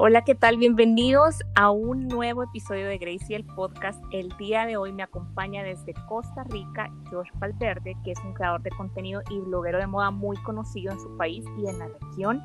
[0.00, 0.58] Hola, ¿qué tal?
[0.58, 4.00] Bienvenidos a un nuevo episodio de Gracie el podcast.
[4.12, 8.62] El día de hoy me acompaña desde Costa Rica Josh Valverde, que es un creador
[8.62, 12.40] de contenido y bloguero de moda muy conocido en su país y en la región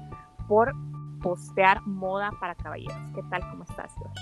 [0.47, 0.74] por
[1.21, 2.97] postear moda para caballeros.
[3.14, 3.47] ¿Qué tal?
[3.52, 4.20] ¿Cómo estás, Josh?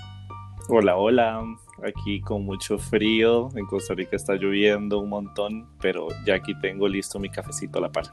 [0.67, 1.41] Hola, hola.
[1.87, 3.47] Aquí con mucho frío.
[3.55, 7.83] En Costa Rica está lloviendo un montón, pero ya aquí tengo listo mi cafecito a
[7.83, 8.07] la par.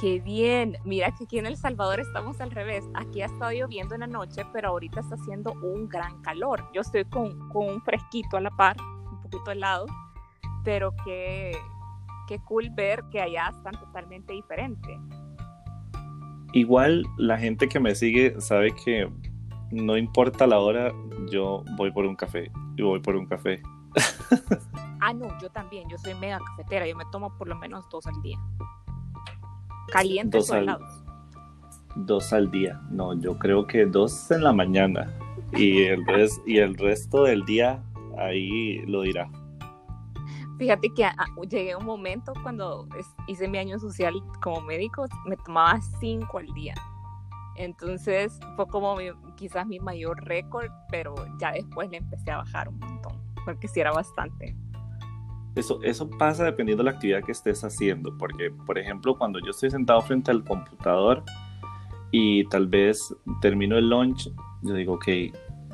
[0.00, 0.76] Qué bien.
[0.84, 2.84] Mira que aquí en El Salvador estamos al revés.
[2.94, 6.62] Aquí ha estado lloviendo en la noche, pero ahorita está haciendo un gran calor.
[6.72, 9.86] Yo estoy con, con un fresquito a la par, un poquito helado,
[10.62, 11.50] pero qué,
[12.28, 14.96] qué cool ver que allá están totalmente diferentes.
[16.52, 19.10] Igual la gente que me sigue sabe que
[19.72, 20.92] no importa la hora,
[21.30, 23.60] yo voy por un café y voy por un café.
[25.00, 28.06] ah, no, yo también, yo soy mega cafetera, yo me tomo por lo menos dos
[28.06, 28.38] al día.
[29.90, 31.04] ¿Calientes o helados?
[31.96, 32.80] Dos al día.
[32.90, 35.12] No, yo creo que dos en la mañana.
[35.52, 36.04] Y el,
[36.46, 37.82] y el resto del día
[38.18, 39.30] ahí lo dirá.
[40.58, 41.08] Fíjate que
[41.48, 42.88] llegué a un momento cuando
[43.28, 46.74] hice mi año social como médico, me tomaba cinco al día.
[47.56, 48.96] Entonces fue como
[49.36, 53.12] quizás mi mayor récord, pero ya después le empecé a bajar un montón,
[53.44, 54.56] porque sí era bastante.
[55.54, 59.50] Eso, eso pasa dependiendo de la actividad que estés haciendo, porque, por ejemplo, cuando yo
[59.50, 61.24] estoy sentado frente al computador
[62.10, 64.30] y tal vez termino el lunch,
[64.62, 65.08] yo digo, ok,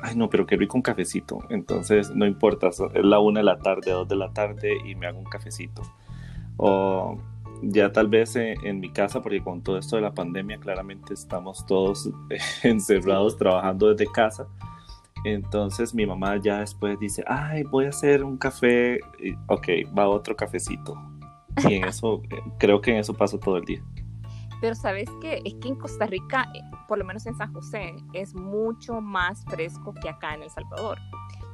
[0.01, 1.39] ay no, pero quiero ir con cafecito.
[1.49, 5.07] Entonces, no importa, es la una de la tarde, dos de la tarde y me
[5.07, 5.81] hago un cafecito.
[6.57, 7.17] O
[7.61, 11.13] ya tal vez en, en, mi casa, porque con todo esto de la pandemia, claramente
[11.13, 12.09] estamos todos
[12.63, 14.47] encerrados trabajando desde casa.
[15.25, 18.99] Entonces mi mamá ya después dice, ay, voy a hacer un café.
[19.47, 20.95] ok, va otro cafecito.
[21.67, 23.83] Y en eso, eh, creo que en eso paso todo el día.
[24.61, 27.95] Pero sabes que es que en Costa Rica, eh, por lo menos en San José,
[28.13, 30.99] es mucho más fresco que acá en El Salvador.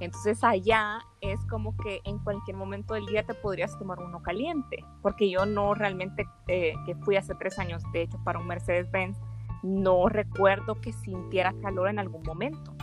[0.02, 4.84] Entonces allá es como que en cualquier momento del día te podrías tomar uno caliente,
[5.02, 9.18] porque yo no realmente, eh, que fui hace tres años, de hecho, para un Mercedes-Benz,
[9.64, 12.74] no recuerdo que sintiera calor en algún momento.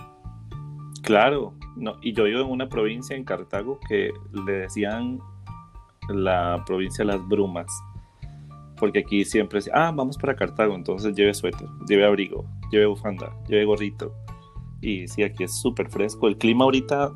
[1.08, 4.12] Claro, no, y yo vivo en una provincia en Cartago que
[4.44, 5.19] le decían
[6.10, 7.66] la provincia de las brumas,
[8.76, 13.34] porque aquí siempre decía, ah, vamos para Cartago, entonces lleve suéter, lleve abrigo, lleve bufanda,
[13.48, 14.12] lleve gorrito.
[14.82, 16.28] Y sí, aquí es súper fresco.
[16.28, 17.10] El clima ahorita,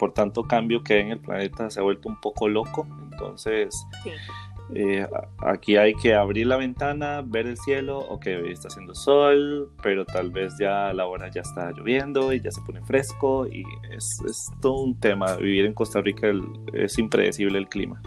[0.00, 3.86] por tanto cambio que hay en el planeta, se ha vuelto un poco loco, entonces
[4.02, 4.10] sí.
[4.74, 5.06] Eh,
[5.38, 10.04] aquí hay que abrir la ventana, ver el cielo, ok, hoy está haciendo sol, pero
[10.04, 13.64] tal vez ya a la hora ya está lloviendo y ya se pone fresco y
[13.90, 15.36] es, es todo un tema.
[15.36, 16.28] Vivir en Costa Rica
[16.74, 18.00] es impredecible el clima.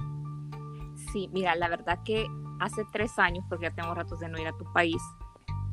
[1.11, 2.27] Sí, mira, la verdad que
[2.59, 5.01] hace tres años, porque ya tengo ratos de no ir a tu país,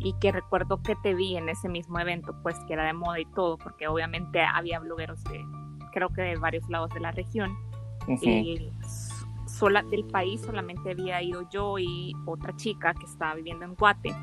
[0.01, 3.19] y que recuerdo que te vi en ese mismo evento, pues que era de moda
[3.19, 5.45] y todo, porque obviamente había blogueros de,
[5.93, 7.57] creo que de varios lados de la región.
[8.23, 8.71] Y
[9.59, 14.15] sola del país solamente había ido yo y otra chica que estaba viviendo en Guate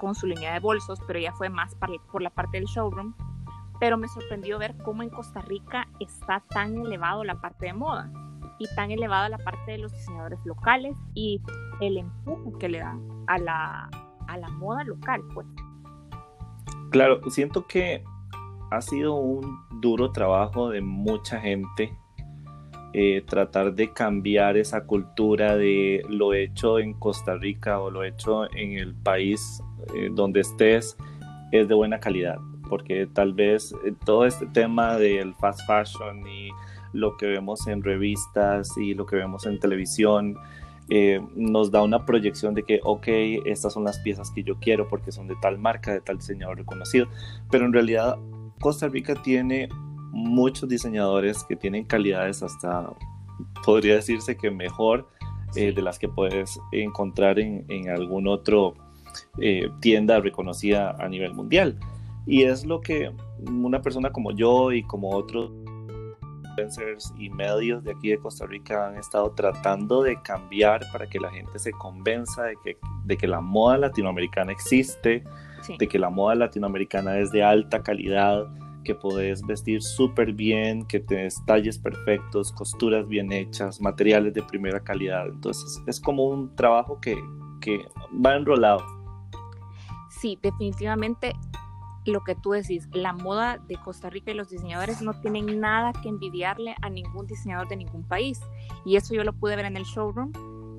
[0.00, 1.76] con su línea de bolsos, pero ella fue más
[2.10, 3.14] por la parte del showroom.
[3.80, 8.10] Pero me sorprendió ver cómo en Costa Rica está tan elevado la parte de moda
[8.58, 11.40] y tan elevada la parte de los diseñadores locales y
[11.80, 13.88] el empuje que le dan a la,
[14.26, 15.22] a la moda local.
[15.32, 15.46] Pues.
[16.90, 18.02] Claro, siento que
[18.72, 21.96] ha sido un duro trabajo de mucha gente
[22.94, 28.50] eh, tratar de cambiar esa cultura de lo hecho en Costa Rica o lo hecho
[28.54, 29.62] en el país
[29.94, 30.96] eh, donde estés
[31.52, 32.38] es de buena calidad,
[32.70, 36.48] porque tal vez eh, todo este tema del fast fashion y
[36.94, 40.36] lo que vemos en revistas y lo que vemos en televisión
[41.36, 43.08] nos da una proyección de que, ok,
[43.44, 46.56] estas son las piezas que yo quiero porque son de tal marca, de tal diseñador
[46.56, 47.08] reconocido,
[47.50, 48.16] pero en realidad
[48.58, 49.68] Costa Rica tiene
[50.10, 52.90] muchos diseñadores que tienen calidades hasta,
[53.64, 55.08] podría decirse que mejor
[55.56, 58.74] eh, de las que puedes encontrar en, en algún otro
[59.40, 61.78] eh, tienda reconocida a nivel mundial.
[62.26, 63.10] Y es lo que
[63.46, 65.50] una persona como yo y como otros
[66.58, 71.20] influencers y medios de aquí de Costa Rica han estado tratando de cambiar para que
[71.20, 75.22] la gente se convenza de que, de que la moda latinoamericana existe,
[75.78, 78.46] de que la moda latinoamericana es de alta calidad,
[78.88, 84.80] que podés vestir súper bien, que tenés talles perfectos, costuras bien hechas, materiales de primera
[84.80, 85.28] calidad.
[85.28, 87.14] Entonces es como un trabajo que,
[87.60, 87.86] que
[88.24, 88.82] va enrolado.
[90.08, 91.34] Sí, definitivamente
[92.06, 95.92] lo que tú decís, la moda de Costa Rica y los diseñadores no tienen nada
[95.92, 98.40] que envidiarle a ningún diseñador de ningún país.
[98.86, 100.32] Y eso yo lo pude ver en el showroom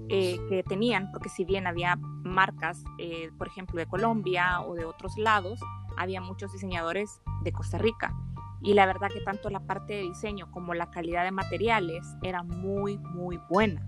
[0.09, 4.85] eh, que tenían, porque si bien había marcas, eh, por ejemplo, de Colombia o de
[4.85, 5.59] otros lados,
[5.99, 8.15] había muchos diseñadores de Costa Rica.
[8.61, 12.41] Y la verdad que tanto la parte de diseño como la calidad de materiales era
[12.41, 13.83] muy, muy buena.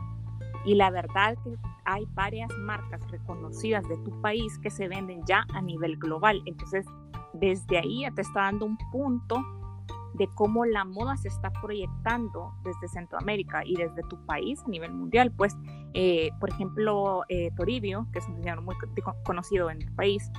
[0.65, 1.55] Y la verdad que
[1.85, 6.41] hay varias marcas reconocidas de tu país que se venden ya a nivel global.
[6.45, 6.85] Entonces,
[7.33, 9.43] desde ahí ya te está dando un punto
[10.13, 14.91] de cómo la moda se está proyectando desde Centroamérica y desde tu país a nivel
[14.91, 15.31] mundial.
[15.31, 15.57] Pues,
[15.93, 18.75] eh, por ejemplo, eh, Toribio, que es un diseñador muy
[19.23, 20.29] conocido en tu país,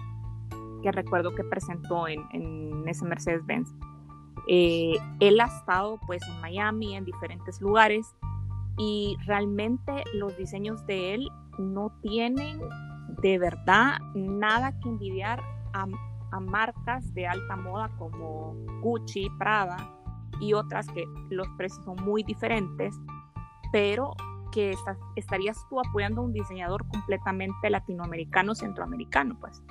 [0.82, 3.72] que recuerdo que presentó en, en ese Mercedes-Benz,
[4.48, 8.14] eh, él ha estado pues en Miami, en diferentes lugares,
[8.78, 12.60] y realmente los diseños de él no tienen
[13.20, 15.42] de verdad nada que envidiar
[15.72, 15.86] a,
[16.40, 19.76] marcas de alta moda como Gucci, Prada
[20.40, 22.98] y otras que los precios son muy diferentes,
[23.70, 24.14] pero
[24.50, 24.74] que
[25.14, 29.62] estarías tú apoyando a un diseñador completamente latinoamericano, centroamericano, pues.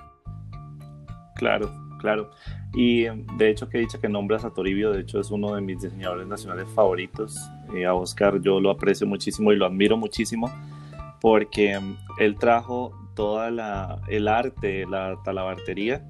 [1.41, 2.29] Claro, claro.
[2.71, 3.05] Y
[3.35, 5.81] de hecho que he dicho que nombras a Toribio, de hecho es uno de mis
[5.81, 7.35] diseñadores nacionales favoritos.
[7.83, 10.51] A Oscar yo lo aprecio muchísimo y lo admiro muchísimo
[11.19, 16.05] porque mm, él trajo toda la, el arte, la talabartería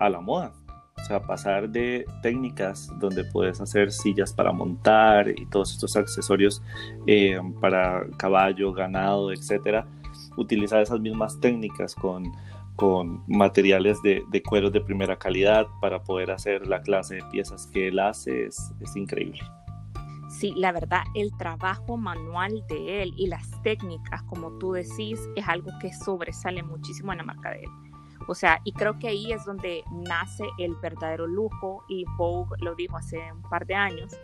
[0.00, 0.52] a la moda.
[1.00, 6.60] O sea, pasar de técnicas donde puedes hacer sillas para montar y todos estos accesorios
[7.06, 9.86] eh, para caballo, ganado, etcétera,
[10.36, 12.32] utilizar esas mismas técnicas con
[12.76, 17.66] con materiales de, de cueros de primera calidad para poder hacer la clase de piezas
[17.66, 19.40] que él hace es, es increíble.
[20.30, 25.48] Sí, la verdad, el trabajo manual de él y las técnicas, como tú decís, es
[25.48, 27.70] algo que sobresale muchísimo en la marca de él.
[28.28, 32.76] O sea, y creo que ahí es donde nace el verdadero lujo, y Vogue lo
[32.76, 34.16] dijo hace un par de años,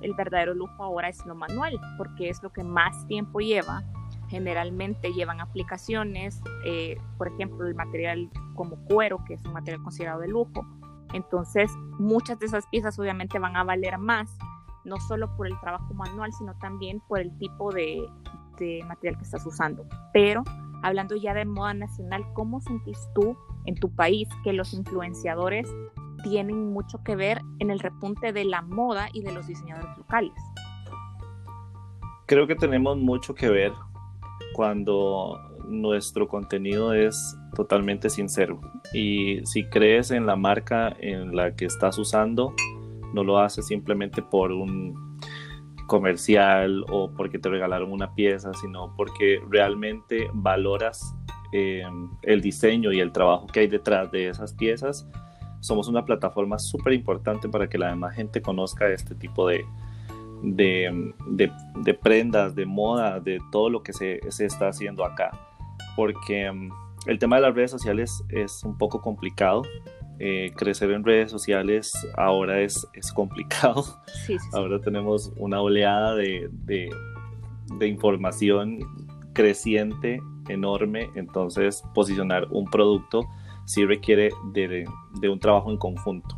[0.00, 3.82] el verdadero lujo ahora es lo manual, porque es lo que más tiempo lleva
[4.28, 10.20] generalmente llevan aplicaciones, eh, por ejemplo, el material como cuero, que es un material considerado
[10.20, 10.66] de lujo.
[11.12, 14.36] Entonces, muchas de esas piezas obviamente van a valer más,
[14.84, 18.06] no solo por el trabajo manual, sino también por el tipo de,
[18.58, 19.86] de material que estás usando.
[20.12, 20.44] Pero
[20.82, 25.68] hablando ya de moda nacional, ¿cómo sentís tú en tu país que los influenciadores
[26.22, 30.32] tienen mucho que ver en el repunte de la moda y de los diseñadores locales?
[32.26, 33.72] Creo que tenemos mucho que ver
[34.54, 35.38] cuando
[35.68, 38.60] nuestro contenido es totalmente sincero.
[38.92, 42.54] Y si crees en la marca en la que estás usando,
[43.14, 45.18] no lo haces simplemente por un
[45.86, 51.14] comercial o porque te regalaron una pieza, sino porque realmente valoras
[51.52, 51.82] eh,
[52.22, 55.08] el diseño y el trabajo que hay detrás de esas piezas.
[55.60, 59.64] Somos una plataforma súper importante para que la demás gente conozca este tipo de,
[60.42, 65.30] de, prendas, de moda, de todo lo que se, está haciendo acá.
[65.96, 66.70] Porque mm,
[67.06, 69.62] el tema de las redes sociales es un poco complicado.
[70.20, 73.84] Eh, crecer en redes sociales ahora es, es complicado.
[74.52, 78.78] Ahora tenemos una oleada de, de, información
[79.32, 81.10] creciente, enorme.
[81.14, 83.28] Entonces, posicionar un producto
[83.64, 84.86] sí requiere de,
[85.20, 86.36] de un trabajo en conjunto.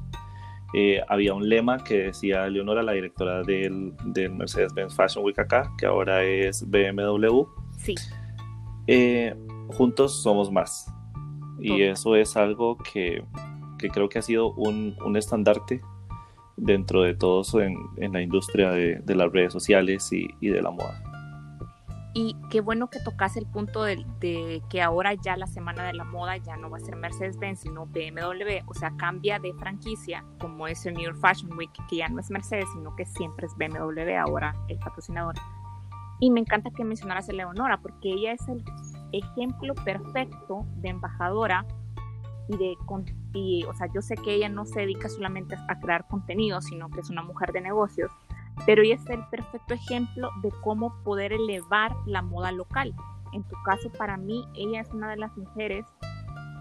[0.73, 5.87] Eh, había un lema que decía Leonora, la directora del, Mercedes-Benz Fashion Week acá, que
[5.87, 7.45] ahora es BMW.
[7.79, 7.95] Sí.
[8.87, 9.35] Eh,
[9.69, 10.93] juntos somos más.
[11.59, 13.23] Y eso es algo que,
[13.79, 15.83] creo que ha sido un, estandarte
[16.57, 17.77] dentro de todos en,
[18.13, 21.10] la industria de, las redes sociales y de la moda.
[22.13, 26.03] Y qué bueno que tocas el punto de, que ahora ya la semana de la
[26.03, 30.67] moda ya no va a ser Mercedes-Benz, sino BMW, o sea, cambia de franquicia, como
[30.67, 34.17] es el New Fashion Week, que ya no es Mercedes, sino que siempre es BMW
[34.19, 35.37] ahora el patrocinador.
[36.19, 38.65] Y me encanta que mencionaras a Leonora, porque ella es el
[39.13, 41.65] ejemplo perfecto de embajadora
[42.49, 42.77] y de,
[43.33, 46.91] y, o sea, yo sé que ella no se dedica solamente a crear contenido, sino
[46.91, 48.11] que es una mujer de negocios
[48.67, 52.95] pero ella es el perfecto ejemplo de cómo poder elevar la moda local.
[53.33, 55.87] En tu caso, para mí, ella es una de las mujeres,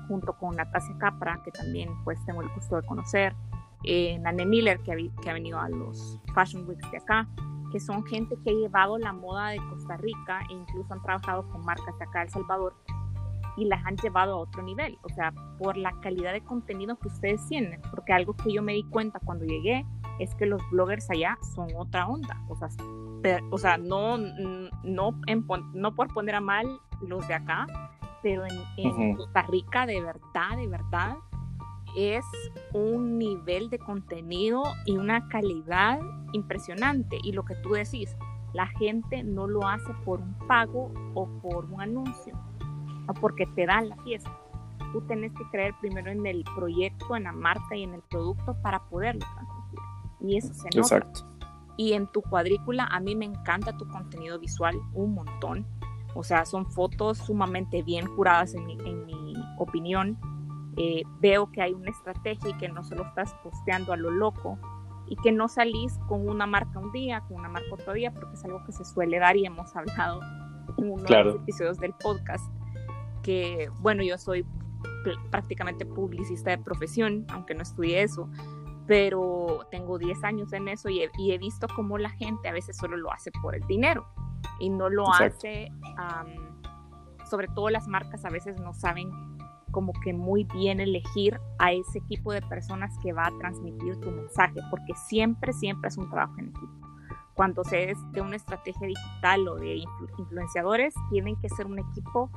[0.07, 3.35] junto con Natasia Capra, que también pues tengo el gusto de conocer,
[3.83, 7.27] eh, Nane Miller, que ha, que ha venido a los Fashion Weeks de acá,
[7.71, 11.47] que son gente que ha llevado la moda de Costa Rica e incluso han trabajado
[11.49, 12.75] con marcas de acá de El Salvador
[13.57, 17.09] y las han llevado a otro nivel, o sea, por la calidad de contenido que
[17.09, 19.85] ustedes tienen, porque algo que yo me di cuenta cuando llegué
[20.19, 22.69] es que los bloggers allá son otra onda, o sea,
[23.49, 25.15] o sea no, no,
[25.73, 26.67] no por poner a mal
[27.01, 27.65] los de acá,
[28.21, 28.43] pero
[28.77, 31.17] en, Costa Rica de verdad, de verdad,
[31.95, 32.25] es
[32.73, 35.99] un nivel de contenido y una calidad
[36.33, 37.17] impresionante.
[37.23, 38.15] Y lo que tú decís,
[38.53, 42.37] la gente no lo hace por un pago o por un anuncio,
[43.07, 44.31] o porque te dan la pieza.
[44.91, 48.55] tú tenés que creer primero en el proyecto, en la marca y en el producto
[48.63, 49.48] para poderlo transmitir.
[50.21, 50.79] Y eso se nota.
[50.79, 51.25] Exacto.
[51.77, 55.65] Y en tu cuadrícula, a mí me encanta tu contenido visual un montón.
[56.13, 60.17] O sea, son fotos sumamente bien curadas en mi, en mi opinión.
[60.77, 64.11] Eh, veo que hay una estrategia y que no se lo estás posteando a lo
[64.11, 64.57] loco
[65.09, 68.35] y que no salís con una marca un día, con una marca otro día, porque
[68.35, 70.21] es algo que se suele dar y hemos hablado
[70.77, 72.45] en uno de los episodios del podcast,
[73.23, 74.45] que bueno, yo soy
[75.31, 78.29] prácticamente publicista de profesión, aunque no estudié eso,
[78.89, 82.97] pero tengo 10 años en eso y he, visto cómo la gente a veces solo
[82.97, 84.07] lo hace por el dinero
[84.59, 85.71] y no lo hace,
[87.29, 89.11] sobre todo las marcas a veces no saben
[89.69, 94.09] como que muy bien elegir a ese equipo de personas que va a transmitir tu
[94.09, 96.73] mensaje, porque siempre, siempre es un trabajo en equipo.
[97.35, 99.83] Cuando se es de una estrategia digital o de
[100.17, 102.31] influenciadores, tienen que ser un equipo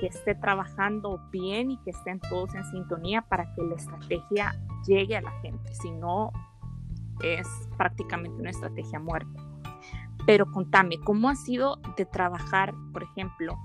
[0.00, 4.54] que esté trabajando bien y que estén todos en sintonía para que la estrategia
[4.86, 5.74] llegue a la gente.
[5.74, 6.32] Si no,
[7.22, 7.46] es
[7.76, 9.42] prácticamente una estrategia muerta.
[10.26, 13.58] Pero contame, ¿cómo ha sido de trabajar, por ejemplo,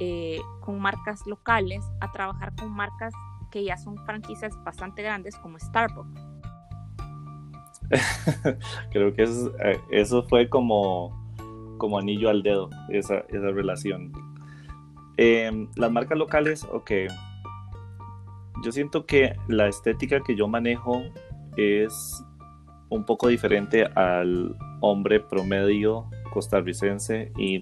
[0.00, 3.12] eh, con marcas locales a trabajar con marcas
[3.50, 6.20] que ya son franquicias bastante grandes como Starbucks?
[8.92, 11.34] Creo que eso, eh, eso fue como,
[11.76, 14.29] como anillo al dedo, esa, esa relación
[15.22, 16.92] Em, las marcas locales, ok.
[18.64, 21.02] Yo siento que la estética que yo manejo
[21.58, 22.24] es
[22.88, 27.60] un poco diferente al hombre promedio costarricense y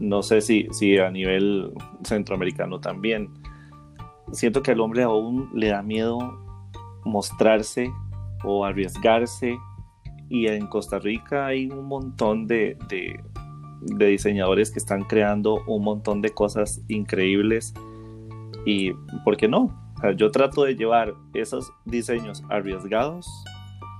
[0.00, 1.72] no sé si, si a nivel
[2.02, 3.30] centroamericano también.
[4.32, 6.18] Siento que al hombre aún le da miedo
[7.04, 7.92] mostrarse
[8.42, 9.56] o arriesgarse
[10.28, 13.20] y en Costa Rica hay un montón de, de
[13.84, 17.74] diseñadores que están creando un montón de cosas increíbles
[18.64, 18.92] y,
[19.24, 19.82] ¿por qué no?
[20.16, 23.26] yo trato de llevar esos diseños arriesgados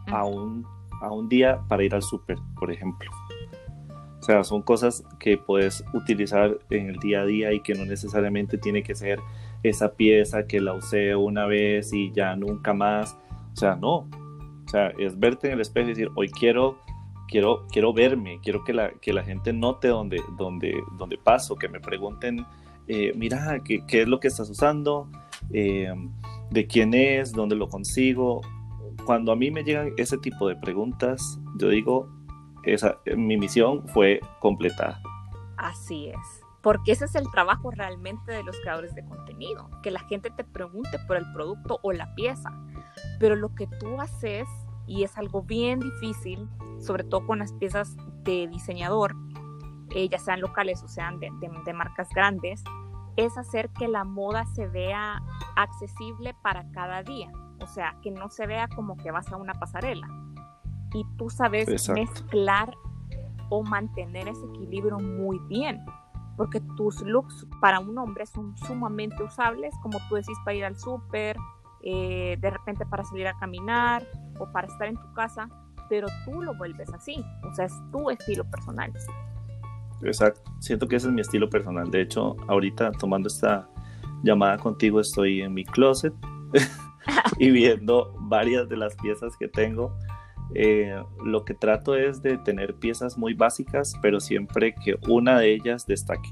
[0.08, 0.66] a un,
[1.00, 3.10] a un día para ir al súper, por ejemplo.
[4.20, 7.84] O sea, son cosas que puedes utilizar en el día a día y que no
[7.84, 9.18] necesariamente tiene que ser
[9.62, 13.18] esa pieza que la usé una vez y ya nunca más.
[13.52, 14.08] O sea, no.
[14.66, 16.78] O sea, es verte en el espejo y decir, hoy quiero
[17.28, 21.68] quiero, quiero verme, quiero que la, que la gente note dónde, dónde, dónde paso, que
[21.68, 22.44] me pregunten,
[22.86, 25.08] eh, mira, ¿qué, ¿qué, es lo que estás usando?
[25.52, 25.92] Eh,
[26.50, 27.32] ¿De quién es?
[27.32, 28.42] ¿Dónde lo consigo?
[29.06, 32.08] Cuando a mí me llegan ese tipo de preguntas, yo digo,
[32.64, 35.00] esa, mi misión fue completada.
[35.56, 40.00] Así es, porque ese es el trabajo realmente de los creadores de contenido, que la
[40.00, 42.50] gente te pregunte por el producto o la pieza,
[43.18, 44.46] pero lo que tú haces
[44.86, 46.48] y es algo bien difícil,
[46.78, 49.14] sobre todo con las piezas de diseñador,
[49.90, 51.30] eh, ya sean locales o sean de,
[51.72, 52.62] marcas grandes,
[53.16, 55.22] es hacer que la moda se vea
[55.56, 59.54] accesible para cada día, o sea, que no se vea como que vas a una
[59.54, 60.08] pasarela.
[60.92, 62.74] Y tú sabes mezclar
[63.50, 65.84] o mantener ese equilibrio muy bien,
[66.36, 70.76] porque tus looks para un hombre son sumamente usables, como tú decís, para ir al
[70.76, 71.36] súper,
[71.82, 74.04] eh, de repente para salir a caminar
[74.38, 75.48] o para estar en tu casa,
[75.88, 78.92] pero tú lo vuelves así, o sea, es tu estilo personal.
[80.02, 81.90] Exacto, siento que ese es mi estilo personal.
[81.90, 83.68] De hecho, ahorita tomando esta
[84.22, 86.14] llamada contigo estoy en mi closet
[87.38, 89.96] y viendo varias de las piezas que tengo.
[90.54, 95.54] Eh, lo que trato es de tener piezas muy básicas, pero siempre que una de
[95.54, 96.28] ellas destaque.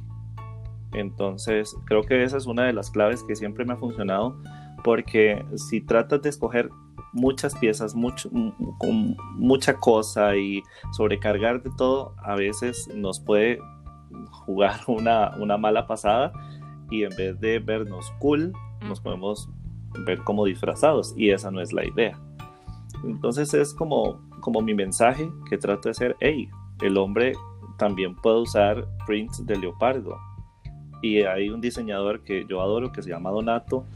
[0.93, 4.37] Entonces, creo que esa es una de las claves que siempre me ha funcionado
[4.85, 6.71] porque si tratas de escoger
[7.13, 8.31] muchas piezas, mucho,
[8.79, 13.59] con mucha cosa y sobrecargar de todo, a veces nos puede
[14.31, 16.33] jugar una, una mala pasada
[16.91, 18.53] y en vez de vernos cool,
[18.87, 19.49] nos podemos
[20.07, 22.19] ver como disfrazados y esa no es la idea.
[23.05, 26.49] Entonces es como, como mi mensaje que trato de hacer, hey,
[26.81, 27.33] el hombre
[27.79, 30.17] también puede usar prints de leopardo.
[31.03, 33.87] Y hay un diseñador que yo adoro que se llama Donato,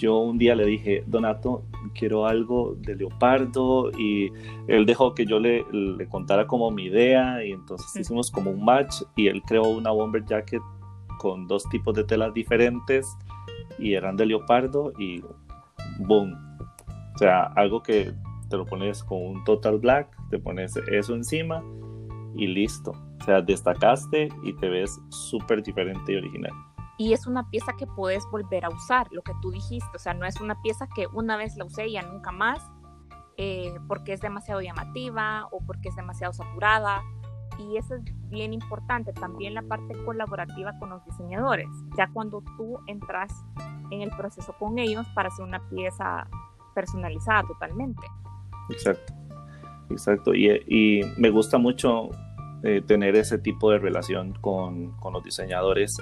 [0.00, 1.62] yo un día le dije, Donato,
[1.94, 4.32] quiero algo de leopardo y
[4.66, 8.64] él dejó que yo le, le contara como mi idea y entonces hicimos como un
[8.64, 10.62] match y él creó una bomber jacket
[11.18, 13.06] con dos tipos de telas diferentes
[13.78, 15.22] y eran de leopardo y
[15.98, 16.34] boom.
[17.14, 18.12] O sea, algo que
[18.48, 21.62] te lo pones con un total black, te pones eso encima
[22.36, 22.92] y listo.
[23.20, 26.69] O sea, destacaste y te ves súper diferente y original
[27.00, 30.12] y es una pieza que puedes volver a usar, lo que tú dijiste, o sea,
[30.12, 32.60] no es una pieza que una vez la usé y ya nunca más,
[33.38, 37.02] eh, porque es demasiado llamativa o porque es demasiado saturada.
[37.58, 42.78] y eso es bien importante, también la parte colaborativa con los diseñadores, ya cuando tú
[42.86, 43.32] entras
[43.90, 46.28] en el proceso con ellos para hacer una pieza
[46.74, 48.02] personalizada totalmente.
[48.68, 49.14] Exacto,
[49.88, 52.10] exacto, y, y me gusta mucho
[52.62, 55.96] eh, tener ese tipo de relación con, con los diseñadores.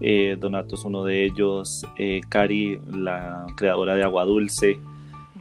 [0.00, 4.78] Eh, Donato es uno de ellos, eh, Cari, la creadora de Agua Dulce,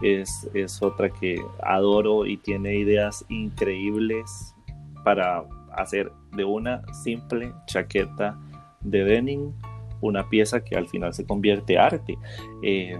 [0.01, 4.55] es, otra que adoro y tiene ideas increíbles
[5.03, 5.43] para
[5.75, 8.39] hacer de una simple chaqueta
[8.81, 9.51] de denim
[10.01, 12.17] una pieza que al final se convierte arte.
[12.63, 12.97] Eh,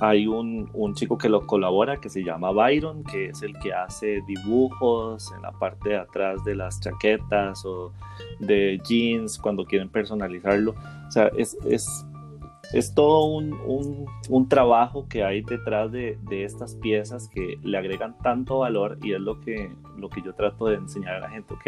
[0.00, 3.72] hay un, un, chico que lo colabora que se llama Byron, que es el que
[3.72, 7.92] hace dibujos en la parte de atrás de las chaquetas o
[8.38, 10.74] de jeans cuando quieren personalizarlo.
[11.08, 12.04] O sea, es, es,
[12.72, 17.78] es todo un, un, un, trabajo que hay detrás de, de, estas piezas que le
[17.78, 21.30] agregan tanto valor y es lo que, lo que yo trato de enseñar a la
[21.30, 21.54] gente.
[21.54, 21.66] Ok,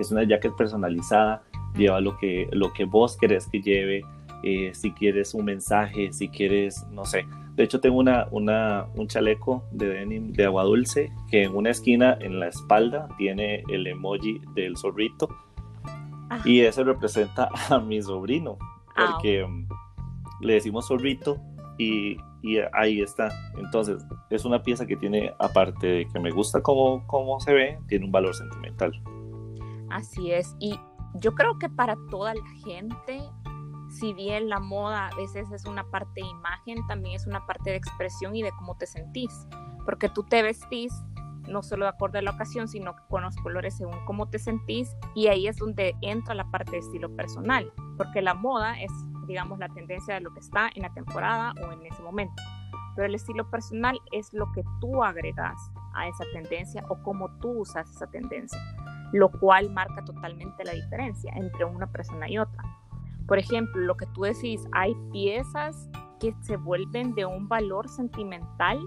[0.00, 1.42] es una jacket personalizada,
[1.76, 4.04] lleva lo que, lo que vos querés que lleve.
[4.44, 9.08] Eh, si quieres un mensaje, si quieres, no sé, de hecho, tengo una, una, un
[9.08, 13.86] chaleco de denim de agua dulce que en una esquina en la espalda tiene el
[13.86, 15.28] emoji del zorrito.
[16.30, 16.40] Ah.
[16.46, 18.56] Y ese representa a mi sobrino,
[18.96, 19.66] ah, porque um,
[20.40, 21.36] le decimos zorrito
[21.76, 23.28] y, y, ahí está.
[23.58, 27.78] Entonces, es una pieza que tiene, aparte de que me gusta cómo, cómo se ve,
[27.86, 28.92] tiene un valor sentimental.
[29.90, 30.56] Así es.
[30.58, 30.80] Y
[31.16, 33.20] yo creo que para toda la gente
[33.92, 37.70] si bien la moda a veces es una parte de imagen, también es una parte
[37.70, 39.46] de expresión y de cómo te sentís,
[39.84, 40.92] porque tú te vestís
[41.48, 44.96] no solo de acuerdo a la ocasión, sino con los colores según cómo te sentís
[45.14, 48.90] y ahí es donde entra la parte de estilo personal, porque la moda es,
[49.26, 52.42] digamos, la tendencia de lo que está en la temporada o en ese momento,
[52.94, 55.58] pero el estilo personal es lo que tú agregas
[55.94, 58.58] a esa tendencia o cómo tú usas esa tendencia,
[59.12, 62.62] lo cual marca totalmente la diferencia entre una persona y otra.
[63.32, 65.88] Por ejemplo, lo que tú decís, hay piezas
[66.20, 68.78] que se vuelven de un valor sentimental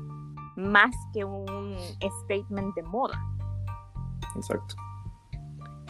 [0.55, 1.75] más que un
[2.21, 3.19] statement de moda.
[4.35, 4.75] Exacto.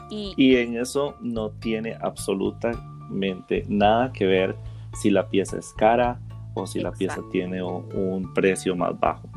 [0.09, 4.57] Y, en eso no tiene absolutamente nada que ver
[4.93, 6.21] si la pieza es cara
[6.53, 9.27] o si la pieza tiene un, precio más bajo.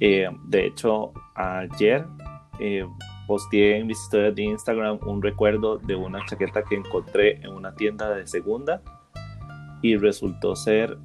[0.00, 2.06] Eh, de hecho, ayer
[2.58, 2.86] eh,
[3.32, 7.74] posteé en mis historias de Instagram un recuerdo de una chaqueta que encontré en una
[7.74, 8.82] tienda de segunda
[9.80, 10.98] y resultó ser,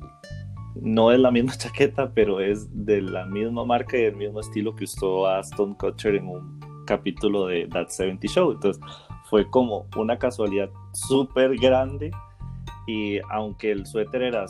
[0.76, 4.76] no es la misma chaqueta, pero es de la misma marca y del mismo estilo
[4.76, 8.52] que usó Aston Kutcher en un capítulo de That 70 Show.
[8.52, 8.84] Entonces
[9.30, 12.12] fue como una casualidad súper grande
[12.88, 14.48] y aunque el suéter era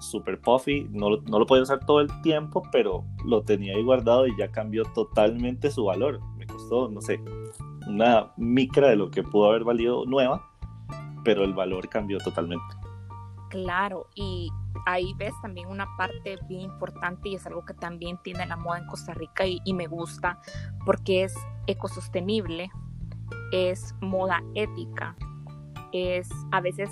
[0.00, 4.26] súper puffy, no, no lo podía usar todo el tiempo, pero lo tenía ahí guardado
[4.26, 6.20] y ya cambió totalmente su valor
[6.70, 7.20] no sé,
[7.86, 10.50] una micra de lo que pudo haber valido nueva,
[11.24, 12.64] pero el valor cambió totalmente.
[13.50, 14.50] Claro, y
[14.86, 18.78] ahí ves también una parte bien importante y es algo que también tiene la moda
[18.78, 20.40] en Costa Rica y, y me gusta
[20.84, 21.34] porque es
[21.66, 22.70] ecosostenible,
[23.52, 25.16] es moda ética,
[25.92, 26.90] es a veces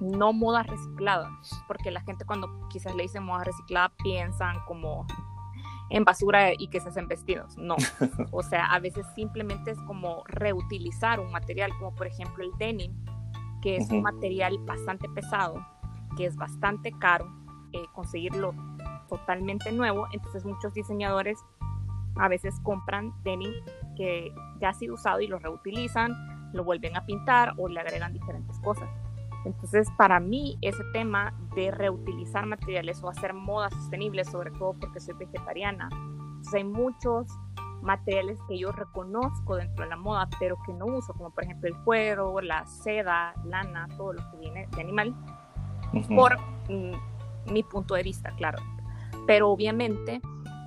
[0.00, 1.30] no moda reciclada,
[1.66, 5.06] porque la gente cuando quizás le dicen moda reciclada piensan como
[5.90, 7.56] en basura y que se hacen vestidos.
[7.56, 7.76] No.
[8.32, 12.92] O sea, a veces simplemente es como reutilizar un material, como por ejemplo el denim,
[13.62, 15.64] que es un material bastante pesado,
[16.16, 17.26] que es bastante caro
[17.72, 18.54] eh, conseguirlo
[19.08, 20.06] totalmente nuevo.
[20.12, 21.38] Entonces muchos diseñadores
[22.16, 23.52] a veces compran denim
[23.96, 26.12] que ya ha sido usado y lo reutilizan,
[26.52, 28.88] lo vuelven a pintar o le agregan diferentes cosas.
[29.46, 34.98] Entonces, para mí, ese tema de reutilizar materiales o hacer moda sostenible, sobre todo porque
[34.98, 37.28] soy vegetariana, entonces hay muchos
[37.80, 41.68] materiales que yo reconozco dentro de la moda, pero que no uso, como por ejemplo
[41.68, 45.14] el cuero, la seda, lana, todo lo que viene de animal,
[46.08, 46.36] por
[47.52, 48.58] mi punto de vista, claro.
[49.28, 50.20] Pero obviamente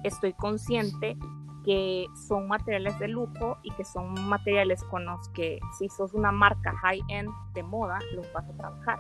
[0.06, 1.18] estoy consciente
[1.64, 6.32] que son materiales de lujo y que son materiales con los que si sos una
[6.32, 9.00] marca high-end de moda, los vas a trabajar.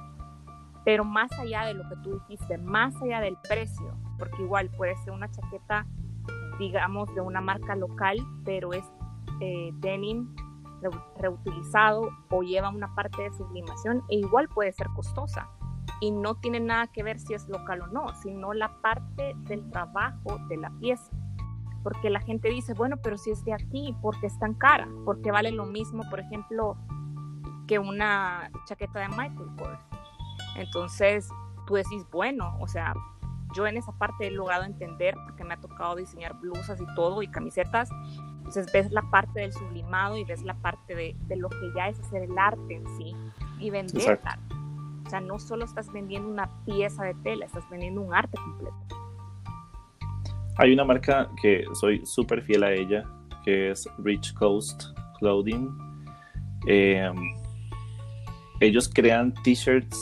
[0.86, 4.95] Pero más allá de lo que tú dijiste, más allá del precio, porque igual puede
[4.98, 5.86] ser una chaqueta,
[6.58, 8.86] digamos, de una marca local, pero es
[9.41, 10.36] eh, denim
[11.17, 15.50] reutilizado o lleva una parte de sublimación e igual puede ser costosa.
[16.02, 19.69] Y no tiene nada que ver si es local o no, sino la parte del
[19.69, 21.12] trabajo de la pieza
[21.84, 24.88] porque la gente dice, bueno, pero si es de aquí, ¿por qué es tan cara?
[25.06, 26.78] Porque vale lo mismo, por ejemplo,
[27.68, 29.80] que una chaqueta de Michael Kors.
[30.56, 31.30] Entonces,
[31.68, 32.94] tú decís, bueno, o sea,
[33.54, 37.22] yo en esa parte he logrado entender, porque me ha tocado diseñar blusas y todo,
[37.22, 37.89] y camisetas,
[38.38, 41.89] Entonces ves la parte del sublimado y ves la parte de, de lo que ya
[41.89, 43.15] es hacer el arte en sí
[43.60, 44.56] y vender arte.
[45.06, 48.99] O sea, no solo estás vendiendo una pieza de tela, estás vendiendo un arte completo.
[50.60, 53.06] Hay una marca que soy súper fiel a ella,
[53.45, 55.69] que es Rich Coast Clothing.
[56.67, 57.10] Eh,
[58.60, 59.98] ellos crean t-shirts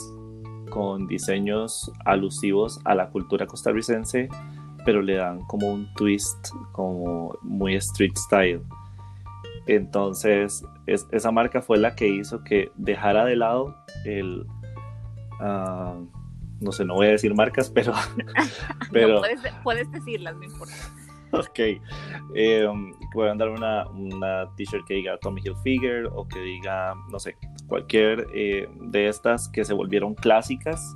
[0.72, 4.30] con diseños alusivos a la cultura costarricense,
[4.84, 8.63] pero le dan como un twist, como muy street style.
[9.67, 14.48] Entonces, esa marca fue la que hizo que dejara de lado el...
[15.39, 16.16] Uh,
[16.60, 17.93] no sé, no voy a decir marcas, pero...
[18.91, 19.20] pero...
[19.20, 20.74] puedes, puedes decirlas, no importa.
[21.32, 21.60] Ok.
[22.36, 22.67] Eh,
[23.13, 27.36] voy a mandar una, una t-shirt que diga Tommy Hilfiger o que diga, no sé,
[27.67, 30.96] cualquier eh, de estas que se volvieron clásicas.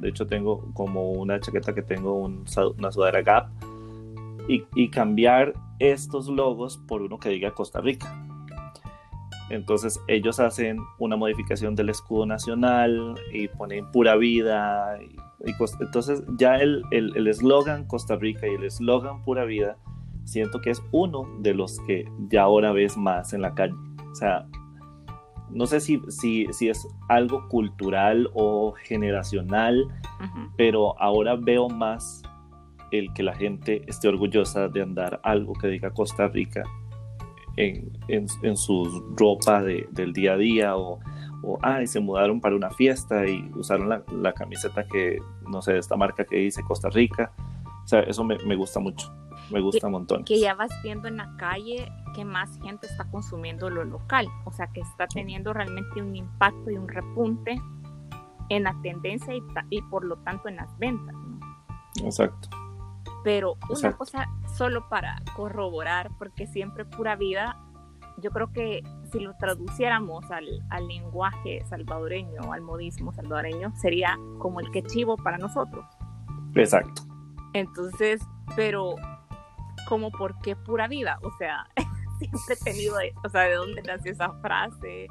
[0.00, 3.48] De hecho, tengo como una chaqueta que tengo una sudadera Gap.
[4.48, 8.25] Y, y, cambiar estos logos por uno que diga Costa Rica.
[9.50, 15.16] Entonces ellos hacen una modificación del escudo nacional y ponen pura vida y
[15.80, 16.82] entonces ya el
[17.26, 19.76] eslogan el, Costa Rica y el eslogan Pura Vida,
[20.24, 23.74] siento que es uno de los que ya ahora ves más en la calle.
[24.10, 24.46] O sea,
[25.50, 29.86] no sé si, si, si es algo cultural o generacional,
[30.56, 32.22] pero ahora veo más
[32.90, 36.62] el que la gente esté orgullosa de andar algo que diga Costa Rica
[37.56, 41.00] en, en, en su ropa de, del día a día o
[41.42, 45.78] o ay, se mudaron para una fiesta y usaron la, camiseta que, no sé, de
[45.78, 47.32] esta marca que dice Costa Rica.
[47.84, 49.14] O sea, eso me, gusta mucho,
[49.52, 50.24] me gusta un montón.
[50.24, 54.50] Que ya vas viendo en la calle que más gente está consumiendo lo local, o
[54.50, 57.60] sea, que está teniendo realmente un impacto y un repunte
[58.48, 59.32] en la tendencia
[59.70, 61.14] y, por lo tanto en las ventas.
[62.02, 62.48] Exacto.
[63.22, 67.56] Pero una cosa solo para corroborar, porque siempre pura vida
[68.18, 74.60] yo creo que si lo traduciéramos al, al, lenguaje salvadoreño, al modismo salvadoreño, sería como
[74.60, 75.84] el que chivo para nosotros.
[76.54, 77.02] Exacto.
[77.52, 78.22] Entonces,
[78.54, 78.94] pero
[79.86, 81.66] como por qué pura vida, o sea,
[82.18, 85.08] siempre he tenido, o sea, ¿de dónde nació esa frase?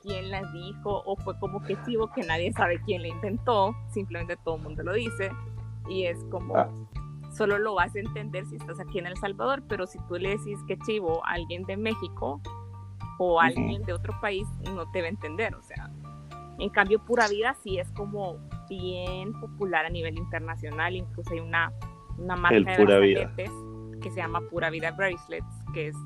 [0.00, 1.02] ¿Quién la dijo?
[1.04, 3.74] ¿O fue como que chivo que nadie sabe quién la inventó?
[3.90, 5.30] Simplemente todo el mundo lo dice.
[5.88, 6.68] Y es como, ah
[7.32, 10.30] solo lo vas a entender si estás aquí en El Salvador, pero si tú le
[10.30, 12.40] decís que chivo a alguien de México
[13.18, 15.90] o a alguien de otro país, no te va a entender, o sea.
[16.58, 21.72] En cambio, Pura Vida sí es como bien popular a nivel internacional, incluso hay una,
[22.18, 23.50] una marca de brazaletes
[24.00, 25.96] que se llama Pura Vida Bracelets, que, es,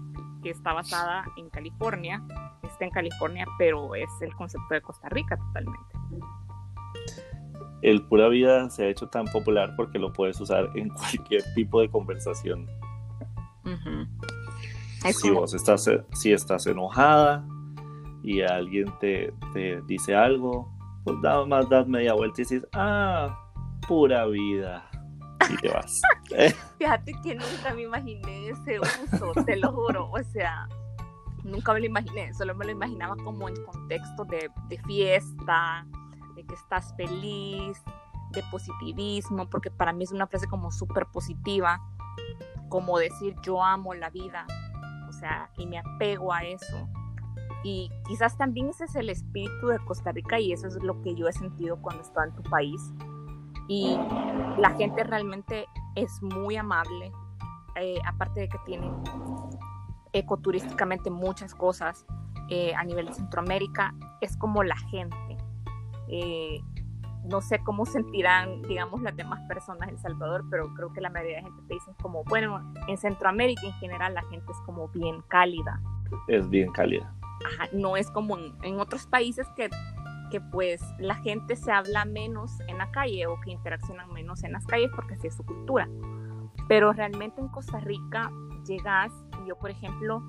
[0.42, 2.22] que está basada en California,
[2.62, 5.96] está en California, pero es el concepto de Costa Rica totalmente
[7.82, 11.80] el pura vida se ha hecho tan popular porque lo puedes usar en cualquier tipo
[11.80, 12.66] de conversación.
[15.12, 17.46] Si vos estás, si estás enojada
[18.22, 19.32] y alguien te,
[19.86, 20.72] dice algo,
[21.04, 23.38] pues da más, das media vuelta y dices, ah,
[23.86, 24.88] pura vida.
[25.48, 26.00] Y te vas.
[26.78, 30.10] Fíjate que nunca me imaginé ese uso, te lo juro.
[30.10, 30.66] O sea,
[31.44, 35.86] nunca me lo imaginé, solo me lo imaginaba como en contexto de, de fiesta,
[36.46, 37.82] que estás feliz,
[38.32, 41.80] de positivismo, porque para mí es una frase como súper positiva,
[42.68, 44.46] como decir yo amo la vida,
[45.08, 46.88] o sea, y me apego a eso.
[47.64, 51.14] Y quizás también ese es el espíritu de Costa Rica y eso es lo que
[51.14, 52.80] yo he sentido cuando estaba en tu país.
[53.68, 53.98] Y
[54.58, 57.10] la gente realmente es muy amable,
[57.74, 58.92] eh, aparte de que tienen
[60.12, 62.06] ecoturísticamente muchas cosas
[62.48, 65.36] eh, a nivel de Centroamérica, es como la gente
[66.08, 66.60] eh,
[67.24, 71.10] no sé cómo sentirán, digamos, las demás personas en El Salvador, pero creo que la
[71.10, 74.88] mayoría de gente te dice como, bueno, en Centroamérica en general la gente es como
[74.88, 75.80] bien cálida.
[76.28, 77.12] Es bien cálida.
[77.44, 79.68] Ajá, no es como en, otros países que,
[80.30, 84.52] que pues la gente se habla menos en la calle o que interaccionan menos en
[84.52, 85.88] las calles porque así es su cultura.
[86.68, 88.30] Pero realmente en Costa Rica
[88.66, 89.12] llegas,
[89.46, 90.22] yo por ejemplo,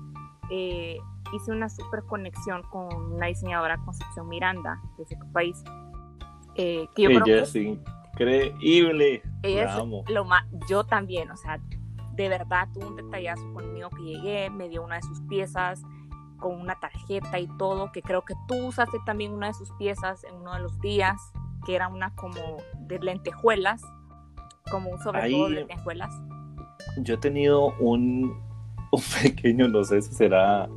[0.50, 0.98] eh,
[1.32, 5.62] hice una super conexión con una diseñadora Concepción Miranda desde tu país.
[6.54, 9.22] Eh, que yo ella es increíble.
[9.42, 11.60] Ella lo más, yo también, o sea,
[12.14, 15.80] de verdad tuvo un detallazo conmigo que llegué, me dio una de sus piezas
[16.38, 20.24] con una tarjeta y todo, que creo que tú usaste también una de sus piezas
[20.24, 21.16] en uno de los días,
[21.64, 22.40] que era una como
[22.80, 23.82] de lentejuelas,
[24.70, 26.12] como un sobre todo de lentejuelas.
[26.98, 28.36] Yo he tenido un,
[28.90, 30.68] un pequeño, no sé si será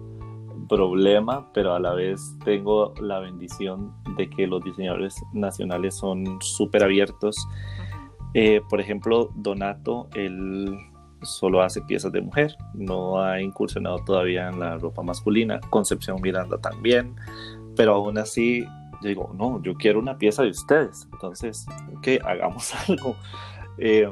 [0.71, 6.81] problema, pero a la vez tengo la bendición de que los diseñadores nacionales son súper
[6.81, 7.35] abiertos.
[8.33, 10.73] Eh, por ejemplo, Donato, él
[11.23, 16.57] solo hace piezas de mujer, no ha incursionado todavía en la ropa masculina, Concepción Miranda
[16.57, 17.15] también,
[17.75, 18.65] pero aún así
[19.01, 21.65] digo, no, yo quiero una pieza de ustedes, entonces,
[22.01, 23.17] que hagamos algo.
[23.77, 24.09] Eh,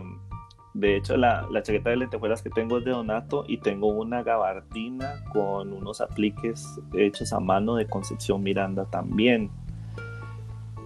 [0.73, 4.21] de hecho, la, la, chaqueta de lentejuelas que tengo es de Donato y tengo una
[4.21, 9.49] gabardina con unos apliques hechos a mano de Concepción Miranda también.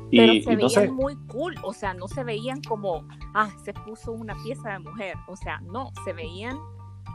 [0.09, 4.35] Pero se veían muy cool, o sea, no se veían como, ah, se puso una
[4.43, 6.55] pieza de mujer, o sea, no, se veían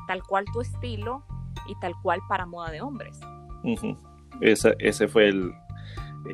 [0.06, 1.22] tal cual tu estilo
[1.68, 3.20] y tal cual para moda de hombres.
[4.40, 5.52] ese fue el,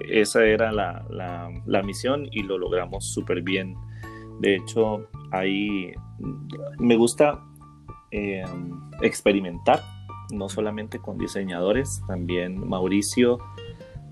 [0.08, 3.76] esa era la, la, la misión y lo logramos súper bien.
[4.40, 5.92] De hecho, ahí
[6.78, 7.42] me gusta
[8.10, 8.44] eh,
[9.02, 9.80] experimentar,
[10.30, 13.38] no solamente con diseñadores, también Mauricio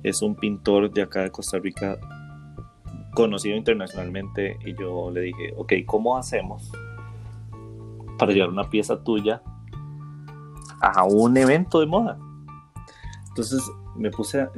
[0.03, 1.99] es un pintor de acá de Costa Rica
[3.15, 6.73] conocido internacionalmente y yo le dije, ok, ¿cómo hacemos
[8.19, 9.43] para llevar una pieza tuya
[10.81, 12.19] a un evento de moda?
[13.29, 13.63] Entonces
[13.97, 14.51] me puse a,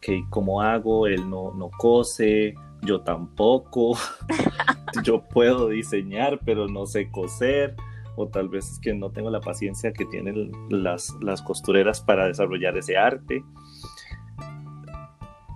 [0.00, 1.06] que, ¿cómo hago?
[1.06, 3.96] Él no, no cose, yo tampoco,
[5.02, 7.74] yo puedo diseñar, pero no sé coser,
[8.16, 12.26] o tal vez es que no tengo la paciencia que tienen las, las costureras para
[12.26, 13.44] desarrollar ese arte.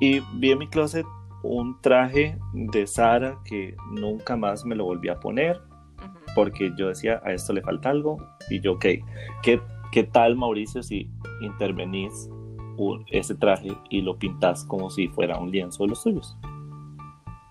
[0.01, 1.07] Y vi en mi closet
[1.43, 5.61] un traje de Sara que nunca más me lo volví a poner
[6.35, 8.19] porque yo decía, a esto le falta algo.
[8.49, 8.87] Y yo, ok,
[9.43, 9.61] ¿qué,
[9.93, 12.29] qué tal Mauricio si intervenís
[13.11, 16.37] ese traje y lo pintas como si fuera un lienzo de los tuyos?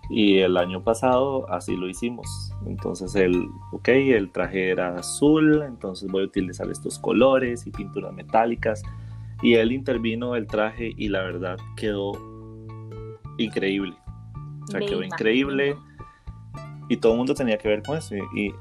[0.10, 2.52] Y el año pasado así lo hicimos.
[2.66, 8.14] Entonces el, ok, el traje era azul, entonces voy a utilizar estos colores y pinturas
[8.14, 8.82] metálicas.
[9.42, 12.12] Y él intervino el traje y la verdad quedó
[13.38, 13.96] increíble.
[14.64, 15.78] O sea, quedó increíble.
[16.90, 18.16] Y todo el mundo tenía que ver con eso.
[18.36, 18.52] Y,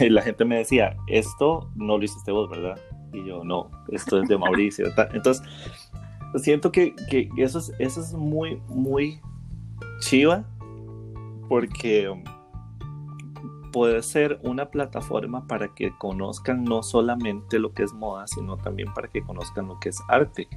[0.08, 2.78] la gente me decía, esto no lo hiciste vos, ¿verdad?
[3.12, 4.86] Y yo, no, esto es de Mauricio.
[5.12, 5.44] Entonces,
[6.36, 9.20] siento que, que, eso, es, eso es muy, muy
[10.00, 10.44] chiva
[11.54, 12.12] porque
[13.72, 18.92] puede ser una plataforma para que conozcan no solamente lo que es moda, sino también
[18.92, 20.48] para que conozcan lo que es arte.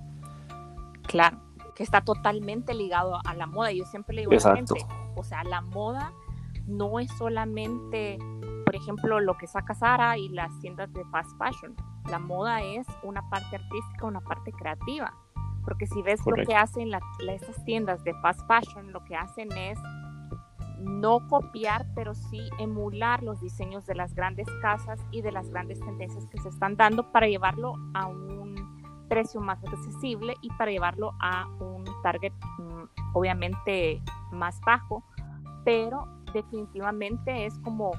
[1.04, 1.38] Claro
[1.76, 3.72] que está totalmente ligado a la moda.
[3.72, 4.74] Yo siempre le digo a la gente,
[5.16, 6.14] o sea, la moda
[6.66, 8.18] no es solamente,
[8.66, 11.76] por ejemplo, lo que saca Sara y las tiendas de fast fashion.
[12.10, 15.14] La moda es una parte artística, una parte creativa.
[15.64, 19.52] Porque si ves lo que hacen la, esas tiendas de fast fashion, lo que hacen
[19.52, 19.78] es
[20.80, 25.80] no copiar, pero sí emular los diseños de las grandes casas y de las grandes
[25.80, 28.56] tendencias que se están dando para llevarlo a un
[29.08, 35.04] precio más accesible y para llevarlo a un target mm, obviamente más bajo,
[35.64, 37.92] pero definitivamente es como,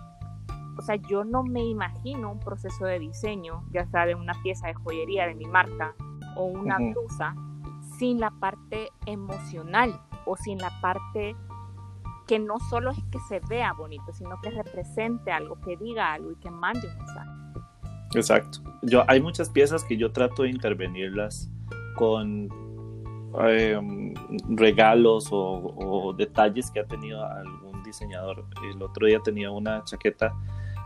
[0.77, 4.69] o sea, yo no me imagino un proceso de diseño, ya sea de una pieza
[4.69, 5.95] de joyería de mi marca
[6.37, 7.35] o una blusa,
[7.99, 11.35] sin la parte emocional o sin la parte
[12.29, 16.31] que no solo es que se vea bonito, sino que represente algo, que diga algo
[16.31, 17.31] y que mande un mensaje.
[18.15, 18.61] Exacto.
[18.83, 21.51] Yo, hay muchas piezas que yo trato de intervenirlas
[21.97, 22.49] con
[23.41, 24.15] em,
[24.51, 28.45] regalos o, detalles que ha tenido algún diseñador.
[28.71, 30.35] El otro día tenía una chaqueta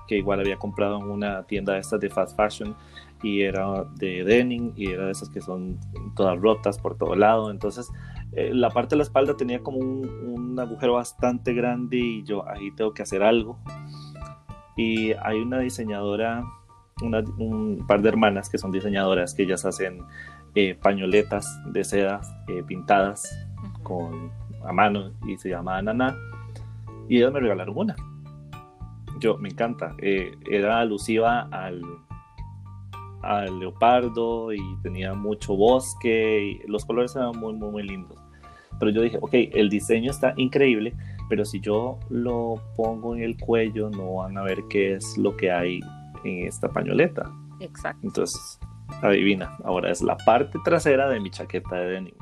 [0.06, 2.74] que igual había comprado en una tienda de estas de fast fashion
[3.22, 5.78] y era de denim y era de esas que son
[6.16, 7.50] todas rotas por todo lado.
[7.50, 7.90] Entonces
[8.32, 12.48] eh, la parte de la espalda tenía como un, un agujero bastante grande y yo
[12.48, 13.58] ahí tengo que hacer algo.
[14.76, 16.44] Y hay una diseñadora
[17.00, 20.00] un par de hermanas que son diseñadoras que ellas hacen
[20.54, 23.28] eh, pañoletas de seda eh, pintadas
[23.82, 24.30] con
[24.64, 26.16] a mano y se llama Ananá
[27.08, 27.96] y ellas me regalaron una.
[29.18, 31.82] Yo me encanta eh, era alusiva al
[33.22, 38.21] al leopardo y tenía mucho bosque y los colores eran muy muy muy lindos
[38.82, 40.92] pero yo dije ok el diseño está increíble
[41.28, 45.36] pero si yo lo pongo en el cuello no van a ver qué es lo
[45.36, 45.78] que hay
[46.24, 47.30] en esta pañoleta.
[47.60, 48.06] Exacto.
[48.06, 48.58] Entonces,
[49.02, 52.14] adivina, ahora es la parte trasera de mi chaqueta de denim.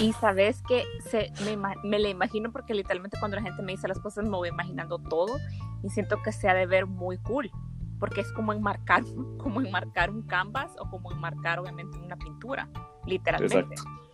[0.00, 3.86] Y sabes que se, me, me la imagino porque literalmente cuando la gente me dice
[3.86, 5.36] las cosas me voy imaginando todo
[5.84, 7.50] y siento que se ha de ver muy cool
[7.98, 9.04] porque es como enmarcar,
[9.38, 12.68] como enmarcar un canvas o como enmarcar obviamente una pintura,
[13.06, 13.74] literalmente.
[13.74, 14.11] Exacto.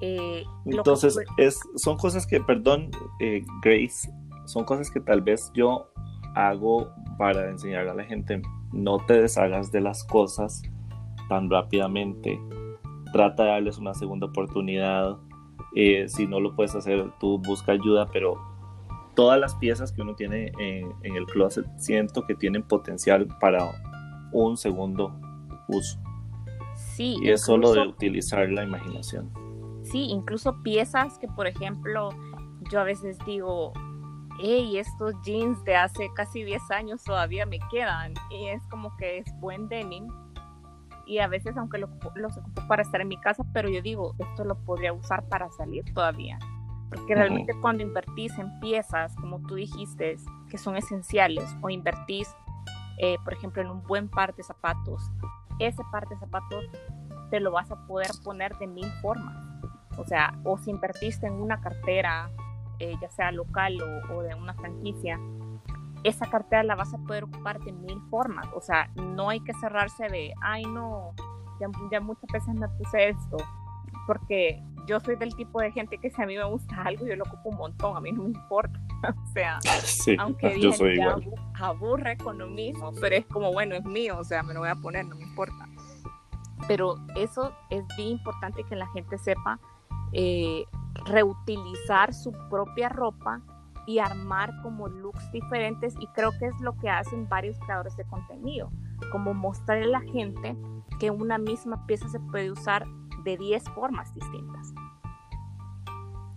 [0.00, 4.10] Eh, Entonces, es, son cosas que, perdón, eh, Grace,
[4.44, 5.88] son cosas que tal vez yo
[6.34, 10.62] hago para enseñar a la gente, no te deshagas de las cosas
[11.28, 12.40] tan rápidamente,
[13.12, 15.16] trata de darles una segunda oportunidad,
[15.76, 18.40] eh, si no lo puedes hacer, tú busca ayuda, pero
[19.14, 23.70] todas las piezas que uno tiene en, en, el closet siento que tienen potencial para
[24.32, 25.14] un segundo
[25.68, 25.98] uso.
[26.74, 27.16] Sí.
[27.22, 29.30] Y es solo de utilizar la imaginación.
[29.94, 32.08] Sí, incluso piezas que, por ejemplo,
[32.68, 33.72] yo a veces digo,
[34.40, 38.12] hey, estos jeans de hace casi 10 años todavía me quedan.
[38.28, 40.08] Y es como que es buen denim.
[41.06, 44.16] Y a veces, aunque lo, los ocupo para estar en mi casa, pero yo digo,
[44.18, 46.40] esto lo podría usar para salir todavía.
[46.88, 50.16] Porque realmente cuando invertís en piezas, como tú dijiste,
[50.50, 52.34] que son esenciales, o invertís,
[52.98, 55.08] eh, por ejemplo, en un buen par de zapatos,
[55.60, 56.64] ese par de zapatos
[57.30, 59.54] te lo vas a poder poner de mil formas.
[59.98, 62.30] O sea, o si invertiste en una cartera,
[62.78, 65.18] eh, ya sea local o, o, de una franquicia,
[66.02, 68.46] esa cartera la vas a poder ocupar de mil formas.
[68.54, 71.14] O sea, no hay que cerrarse de, ay no,
[71.60, 73.36] ya, ya muchas veces me puse esto,
[74.06, 77.16] porque yo soy del tipo de gente que si a mí me gusta algo, yo
[77.16, 78.78] lo ocupo un montón, a mí no me importa.
[79.08, 81.24] o sea, sí, aunque yo soy igual.
[81.54, 84.68] aburre con lo mismo, pero es como, bueno, es mío, o sea, me lo voy
[84.68, 85.68] a poner, no me importa.
[86.68, 89.58] Pero eso es bien importante que la gente sepa
[90.14, 90.64] eh,
[91.06, 93.42] reutilizar su propia ropa
[93.86, 98.04] y armar como looks diferentes y creo que es lo que hacen varios creadores de
[98.04, 98.70] contenido,
[99.12, 100.56] como mostrarle a la gente
[100.98, 102.86] que una misma pieza se puede usar
[103.24, 104.72] de 10 formas distintas.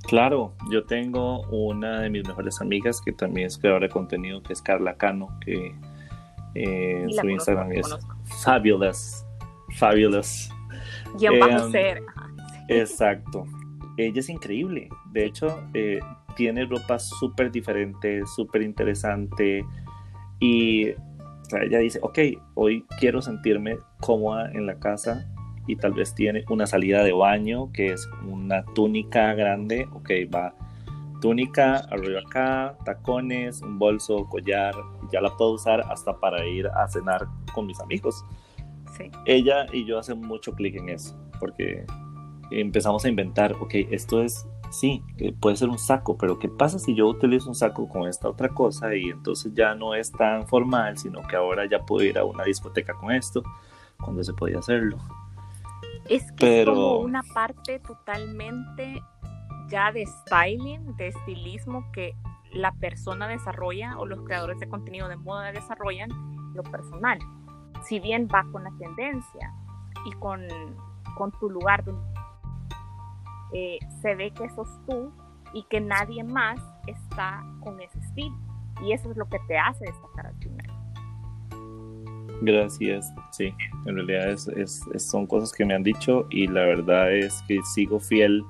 [0.08, 4.54] Claro, yo tengo una de mis mejores amigas que también es creadora de contenido, que
[4.54, 5.76] es Carla Cano, que
[6.56, 7.98] eh, su conozco, Instagram es
[8.44, 9.26] fabulous,
[9.78, 10.50] fabulous.
[11.22, 12.04] Eh, a ser.
[12.70, 13.46] Exacto.
[13.98, 14.90] Ella es increíble.
[15.12, 16.00] De hecho, eh,
[16.36, 19.66] tiene ropa súper diferente, súper interesante.
[20.40, 22.20] Y o sea, ella dice, ok,
[22.56, 25.26] hoy quiero sentirme cómoda en la casa
[25.66, 30.54] y tal vez tiene una salida de baño que es una túnica grande, ok, va
[31.22, 34.76] túnica, arriba acá, tacones, un bolso, collar,
[35.12, 38.24] ya la puedo usar hasta para ir a cenar con mis amigos.
[38.98, 39.10] Sí.
[39.26, 41.86] Ella y yo hacemos mucho clic en eso, porque
[42.52, 45.04] empezamos a inventar, ok, esto es, sí,
[45.40, 48.50] puede ser un saco, pero ¿qué pasa si yo utilizo un saco con esta otra
[48.50, 52.26] cosa y entonces ya no es tan formal, sino que ahora ya puedo ir a
[52.26, 53.44] una discoteca con esto,
[54.00, 54.98] cuando se podía hacerlo?
[56.10, 56.72] Es que Pero...
[56.72, 59.02] es como una parte totalmente
[59.70, 62.16] ya de styling, de estilismo que
[62.54, 66.10] la persona desarrolla o los creadores de contenido de moda desarrollan
[66.54, 67.20] lo personal.
[67.86, 69.54] Si bien va con la tendencia
[70.06, 70.42] y con,
[71.18, 71.84] con tu lugar,
[73.54, 75.12] eh, se ve que sos tú
[75.54, 78.36] y que nadie más está con ese estilo.
[78.84, 80.68] Y eso es lo que te hace destacar al final.
[82.42, 83.52] Gracias, sí,
[83.88, 87.60] en realidad es, es, son cosas que me han dicho y la verdad es que
[87.64, 88.44] sigo fiel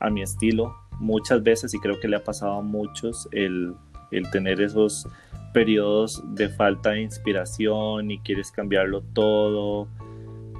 [0.00, 3.74] a mi estilo muchas veces y creo que le ha pasado a muchos el,
[4.10, 5.08] el tener esos
[5.54, 9.88] periodos de falta de inspiración y quieres cambiarlo todo,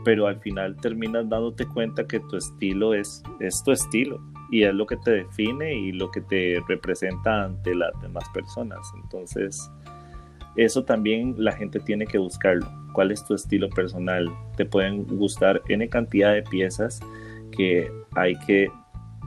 [0.05, 4.75] pero al final terminas dándote cuenta que tu estilo es, es tu estilo y es
[4.75, 8.81] lo que te define y lo que te representa ante las demás personas.
[9.03, 9.71] Entonces,
[10.57, 12.67] eso también la gente tiene que buscarlo.
[12.93, 14.31] ¿Cuál es tu estilo personal?
[14.57, 17.01] Te pueden gustar N cantidad de piezas
[17.51, 18.69] que hay que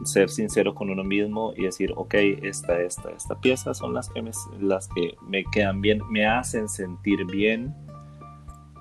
[0.03, 2.13] ser sincero con uno mismo y decir, ok,
[2.43, 6.69] esta, esta, esta pieza son las que me, las que me quedan bien, me hacen
[6.69, 7.75] sentir bien,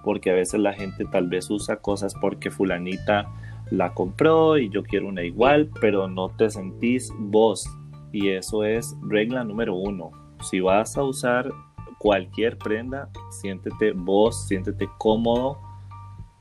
[0.06, 3.28] porque a veces la gente tal vez usa cosas porque fulanita
[3.72, 7.68] la compró y yo quiero una igual, pero no te sentís vos.
[8.12, 10.12] Y eso es regla número uno.
[10.48, 11.50] Si vas a usar
[11.98, 15.58] cualquier prenda, siéntete vos, siéntete cómodo.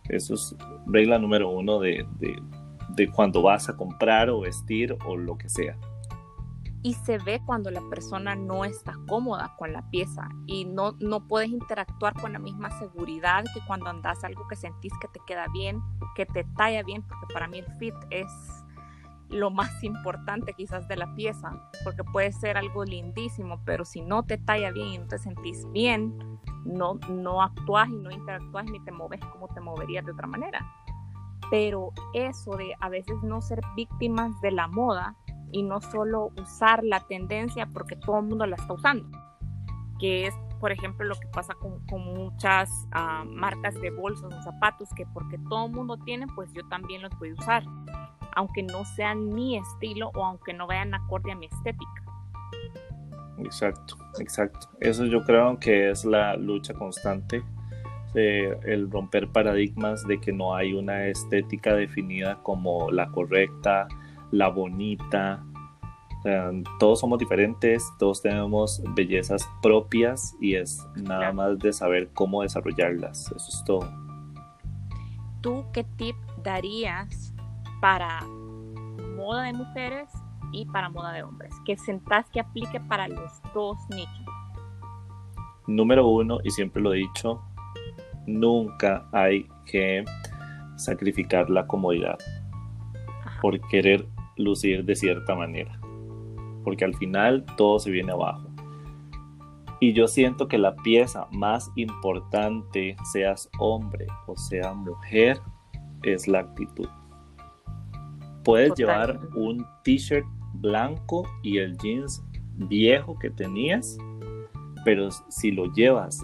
[0.10, 2.39] Eso es regla número uno de, de,
[2.89, 5.75] de cuando vas a comprar o vestir o lo que sea
[6.86, 11.28] y se ve cuando la persona no está cómoda con la pieza y no, no
[11.28, 15.48] puedes interactuar con la misma seguridad que cuando andas algo que sentís que te queda
[15.52, 15.82] bien,
[16.15, 18.28] que te talla bien, porque para mí el fit es
[19.30, 21.50] lo más importante quizás de la pieza,
[21.84, 25.65] porque puede ser algo lindísimo, pero si no te talla bien y no te sentís
[25.71, 26.15] bien,
[26.65, 30.63] no, no actúas y no interactúas ni te moves como te moverías de otra manera.
[31.49, 35.16] Pero eso de a veces no ser víctimas de la moda
[35.56, 39.18] y no solo usar la tendencia porque todo el mundo la está usando,
[39.99, 44.89] que es, por ejemplo, lo que pasa con, muchas uh, marcas de bolsos o zapatos,
[44.97, 47.64] que porque todo el mundo tiene, pues yo también los voy a usar
[48.36, 52.03] aunque no sean mi estilo o aunque no vayan acorde a mi estética.
[53.39, 54.68] Exacto, exacto.
[54.82, 57.43] Eso yo creo que es la lucha constante,
[58.14, 63.88] el romper paradigmas de que no hay una estética definida como la correcta,
[64.36, 65.41] la bonita,
[66.79, 73.31] todos somos diferentes, todos tenemos bellezas propias y es nada más de saber cómo desarrollarlas.
[73.31, 73.89] Eso es todo.
[75.41, 77.33] ¿Tú qué tip darías
[77.79, 78.25] para
[79.15, 80.09] moda de mujeres
[80.51, 81.53] y para moda de hombres?
[81.65, 84.25] Que sentás que aplique para los dos nichos.
[85.67, 87.41] Número uno, y siempre lo he dicho,
[88.27, 90.03] nunca hay que
[90.75, 92.17] sacrificar la comodidad
[93.41, 94.05] por querer
[94.38, 95.79] lucir de cierta manera.
[96.63, 98.49] Porque al final todo se viene abajo.
[99.79, 105.39] Y yo siento que la pieza más importante, seas hombre o sea mujer,
[106.03, 106.88] es la actitud.
[108.43, 112.23] Puedes llevar un t-shirt blanco y el jeans
[112.55, 113.97] viejo que tenías,
[114.86, 116.23] pero si lo llevas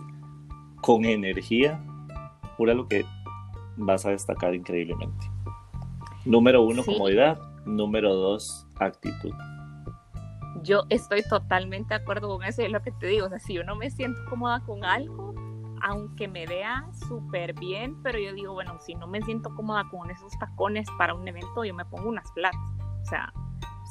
[0.81, 1.83] con energía,
[2.57, 3.03] pura lo que
[3.75, 5.27] vas a destacar increíblemente.
[6.25, 7.39] Número uno, comodidad.
[7.65, 9.33] Número dos, actitud.
[10.63, 13.27] Yo estoy totalmente de acuerdo con eso, es lo que te digo.
[13.27, 15.33] O sea, si yo no me siento cómoda con algo,
[15.83, 20.09] aunque me vea súper bien, pero yo digo, bueno, si no me siento cómoda con
[20.09, 22.57] esos tacones para un evento, yo me pongo unas flats.
[23.01, 23.33] O sea,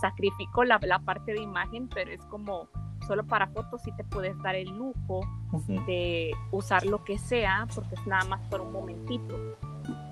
[0.01, 2.69] sacrifico la, la parte de imagen, pero es como
[3.07, 5.21] solo para fotos sí te puedes dar el lujo
[5.87, 9.37] de usar lo que sea, porque es nada más por un momentito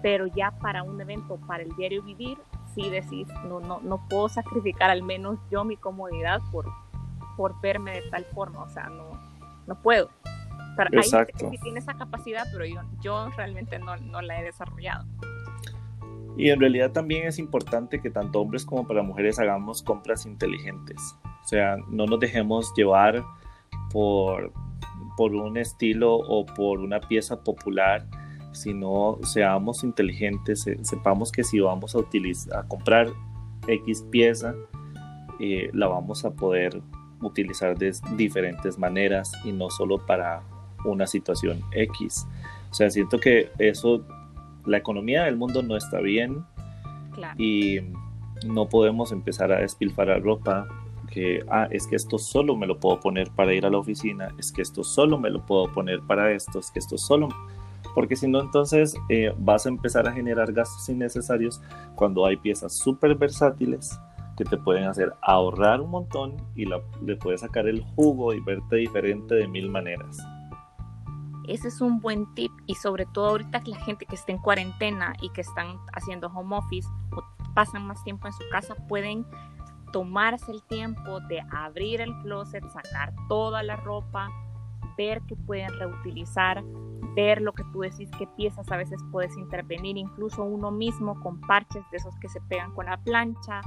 [0.02, 2.38] pero ya para un evento, para el diario vivir,
[2.78, 6.66] sí decís, no, no, no puedo sacrificar al menos yo mi comodidad por,
[7.36, 9.20] por verme de tal forma, o sea, no,
[9.66, 10.10] no puedo.
[10.76, 11.50] Pero Exacto.
[11.50, 15.04] sí tiene esa capacidad, pero yo, yo realmente no, no la he desarrollado.
[16.36, 21.16] Y en realidad también es importante que tanto hombres como para mujeres hagamos compras inteligentes.
[21.24, 23.24] O sea, no nos dejemos llevar
[23.90, 24.52] por,
[25.16, 28.06] por un estilo o por una pieza popular
[28.58, 33.08] sino seamos inteligentes, sepamos que si vamos a, utilizar, a comprar
[33.68, 34.54] X pieza,
[35.38, 36.82] eh, la vamos a poder
[37.20, 40.42] utilizar de diferentes maneras y no solo para
[40.84, 42.26] una situación X.
[42.70, 44.04] O sea, siento que eso,
[44.66, 46.44] la economía del mundo no está bien
[47.36, 47.78] y
[48.46, 50.66] no podemos empezar a despilfarrar ropa
[51.12, 54.34] que, ah, es que esto solo me lo puedo poner para ir a la oficina,
[54.38, 57.28] es que esto solo me lo puedo poner para esto, es que esto solo
[57.98, 61.60] porque si no entonces eh, vas a empezar a generar gastos innecesarios
[61.96, 63.98] cuando hay piezas súper versátiles
[64.36, 68.76] que te pueden hacer ahorrar un montón y le puedes sacar el jugo y verte
[68.76, 70.16] diferente de mil maneras.
[71.48, 74.38] Ese es un buen tip y sobre todo ahorita que la gente que está en
[74.38, 79.26] cuarentena y que están haciendo home office o pasan más tiempo en su casa pueden
[79.92, 84.28] tomarse el tiempo de abrir el closet, sacar toda la ropa,
[84.96, 86.62] ver que pueden reutilizar,
[87.14, 91.40] ver lo que tú decís, qué piezas a veces puedes intervenir, incluso uno mismo con
[91.40, 93.60] parches de esos que se pegan con la plancha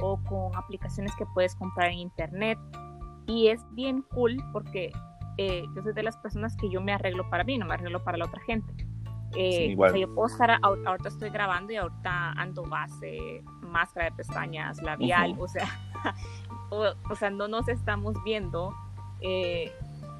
[0.00, 2.58] o con aplicaciones que puedes comprar en internet.
[3.26, 4.92] Y es bien cool porque
[5.36, 8.02] eh, yo soy de las personas que yo me arreglo para mí, no me arreglo
[8.02, 8.86] para la otra gente.
[9.36, 14.16] Eh, o sea, yo puedo estar, ahorita estoy grabando y ahorita ando base, máscara de
[14.16, 15.68] pestañas, labial, o sea,
[16.70, 18.74] o, sea, no nos estamos viendo
[19.20, 19.70] eh,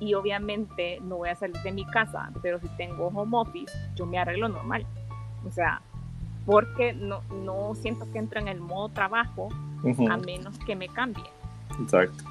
[0.00, 4.06] y obviamente no voy a salir de mi casa, pero si tengo home office, yo
[4.06, 4.86] me arreglo normal.
[5.46, 5.82] O sea,
[6.46, 9.48] porque no, no siento que entro en el modo trabajo
[10.10, 11.24] a menos que me cambie.
[11.80, 12.24] Exacto.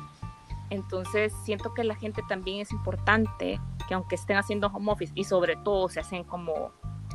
[0.69, 5.23] Entonces siento que la gente también es importante que aunque estén haciendo home office y
[5.23, 6.71] sobre todo se hacen como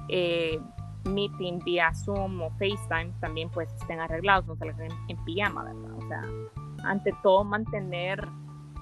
[0.09, 0.59] eh,
[1.05, 5.93] meeting vía Zoom o FaceTime, también pues estén arreglados, no salgan en, en pijama, ¿verdad?
[5.99, 6.23] O sea,
[6.85, 8.27] ante todo mantener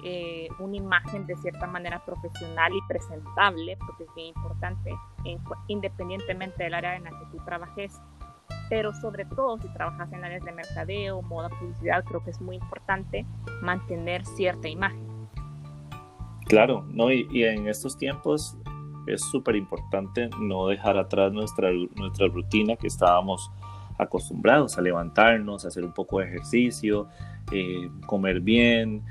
[0.03, 4.91] eh, una imagen de cierta manera profesional y presentable, porque es bien importante,
[5.67, 7.99] independientemente del área en la que tú trabajes,
[8.69, 12.55] pero sobre todo si trabajas en áreas de mercadeo, moda, publicidad, creo que es muy
[12.55, 13.25] importante
[13.61, 15.07] mantener cierta imagen.
[16.47, 17.11] Claro, ¿no?
[17.11, 18.57] y, y en estos tiempos
[19.07, 23.51] es súper importante no dejar atrás nuestra, nuestra rutina que estábamos
[23.97, 27.07] acostumbrados a levantarnos, a hacer un poco de ejercicio,
[27.51, 29.03] eh, comer bien,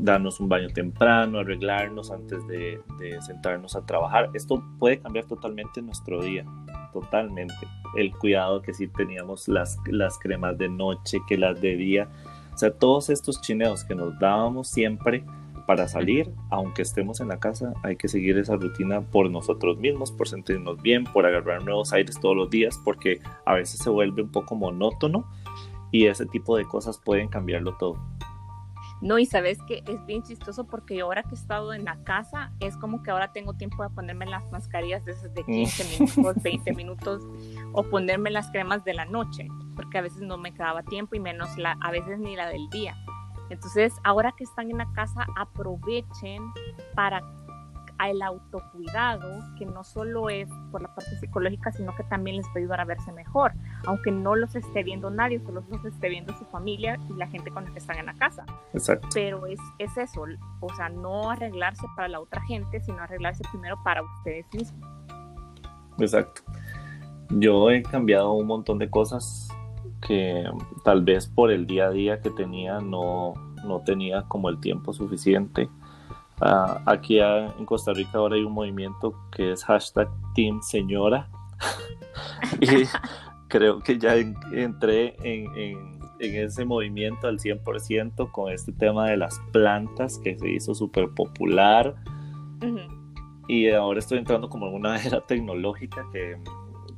[0.00, 2.80] darnos un baño temprano, arreglarnos antes de,
[3.20, 4.30] sentarnos a trabajar.
[4.34, 6.44] Esto puede cambiar totalmente nuestro día,
[6.92, 7.54] totalmente.
[7.96, 12.08] El cuidado que sí teníamos las, las cremas de noche, que las de día.
[12.54, 15.24] O sea, todos estos chineos que nos dábamos siempre
[15.66, 20.10] para salir, aunque estemos en la casa, hay que seguir esa rutina por nosotros mismos,
[20.10, 24.22] por sentirnos bien, por agarrar nuevos aires todos los días, porque a veces se vuelve
[24.22, 25.24] un poco monótono
[25.90, 27.96] y ese tipo de cosas pueden cambiarlo todo.
[29.02, 32.52] No, y sabes que es bien chistoso porque ahora que he estado en la casa,
[32.60, 35.88] es como que ahora tengo tiempo de ponerme las mascarillas de esas de 15 mm.
[35.88, 37.22] minutos, 20 minutos,
[37.72, 41.20] o ponerme las cremas de la noche, porque a veces no me quedaba tiempo y
[41.20, 42.96] menos la, a veces ni la del día.
[43.50, 46.40] Entonces, ahora que están en la casa, aprovechen
[46.94, 47.22] para
[48.10, 49.28] el autocuidado,
[49.58, 52.84] que no solo es por la parte psicológica, sino que también les puede ayudar a
[52.84, 53.52] verse mejor,
[53.86, 57.50] aunque no los esté viendo nadie, solo los esté viendo su familia y la gente
[57.50, 58.44] con la que están en la casa.
[58.72, 59.08] Exacto.
[59.14, 60.24] Pero es, es eso,
[60.60, 64.88] o sea, no arreglarse para la otra gente, sino arreglarse primero para ustedes mismos.
[65.98, 66.42] Exacto.
[67.30, 69.48] Yo he cambiado un montón de cosas
[70.06, 70.44] que
[70.84, 73.34] tal vez por el día a día que tenía no,
[73.64, 75.68] no tenía como el tiempo suficiente.
[76.42, 81.28] Uh, aquí en Costa Rica ahora hay un movimiento que es hashtag Team Señora.
[82.60, 82.84] y
[83.48, 89.18] creo que ya entré en, en, en, ese movimiento al 100% con este tema de
[89.18, 91.94] las plantas que se hizo súper popular.
[93.46, 96.38] Y ahora estoy entrando como en una era tecnológica que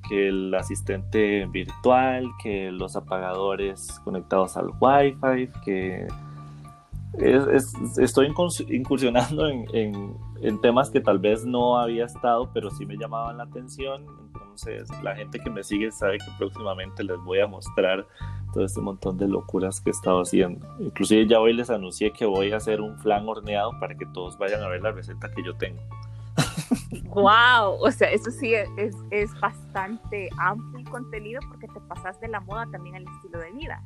[0.08, 6.06] que el asistente virtual, que los apagadores conectados al Wi-Fi, que
[7.18, 8.32] estoy
[8.68, 10.16] incursionando en,
[10.60, 14.06] temas que tal vez no había estado, pero sí me llamaban la atención.
[14.24, 18.06] Entonces, la gente que me sigue sabe que próximamente les voy a mostrar
[18.52, 20.66] todo este montón de locuras que he estado haciendo.
[20.78, 24.38] Inclusive ya hoy les anuncié que voy a hacer un flan horneado para que todos
[24.38, 25.80] vayan a ver la receta que yo tengo.
[27.06, 32.28] wow, o sea, eso sí es, es bastante amplio el contenido porque te pasas de
[32.28, 33.82] la moda también al estilo de vida,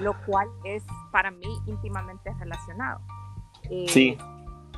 [0.00, 3.00] lo cual es para mí íntimamente relacionado.
[3.70, 4.18] Eh, sí.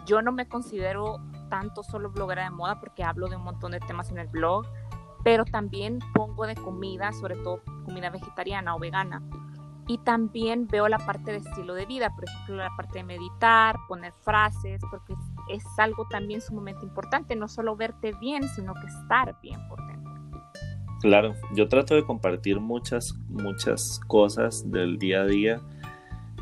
[0.07, 1.19] Yo no me considero
[1.51, 4.67] tanto solo bloguera de moda porque hablo de un montón de temas en el blog,
[5.25, 9.23] pero también pongo de comida, sobre todo comida vegetariana o vegana.
[9.87, 13.77] Y también veo la parte de estilo de vida, por ejemplo, la parte de meditar,
[13.89, 15.15] poner frases, porque
[15.49, 19.59] es algo también sumamente importante, no solo verte bien, sino que estar bien.
[21.01, 25.61] Claro, yo trato de compartir muchas, muchas cosas del día a día.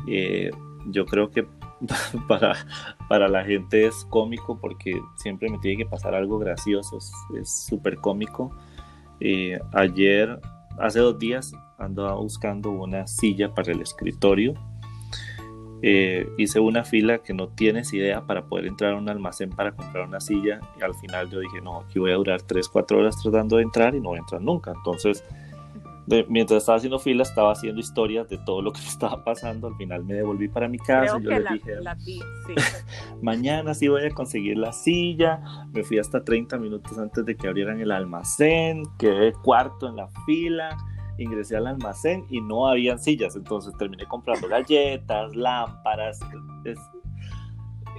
[0.07, 0.49] Eh,
[0.87, 1.47] yo creo que
[2.27, 2.55] para,
[3.07, 6.97] para la gente es cómico porque siempre me tiene que pasar algo gracioso,
[7.39, 8.55] es súper cómico.
[9.19, 10.39] Eh, ayer,
[10.79, 14.55] hace dos días, andaba buscando una silla para el escritorio
[15.81, 19.73] eh, hice una fila que no tienes idea para poder entrar a un almacén para
[19.73, 22.99] comprar una silla y al final yo dije, no, aquí voy a durar 3, 4
[22.99, 24.73] horas tratando de entrar y no voy a entrar nunca.
[24.75, 25.23] Entonces,
[26.29, 29.67] mientras estaba haciendo fila, estaba haciendo historias de todo lo que estaba pasando.
[29.67, 31.19] Al final me devolví para mi casa.
[31.19, 31.73] yo le dije,
[33.21, 35.41] mañana sí voy a conseguir la silla.
[35.73, 40.07] Me fui hasta 30 minutos antes de que abrieran el almacén, quedé cuarto en la
[40.25, 40.75] fila
[41.17, 46.19] ingresé al almacén y no habían sillas, entonces terminé comprando galletas, lámparas.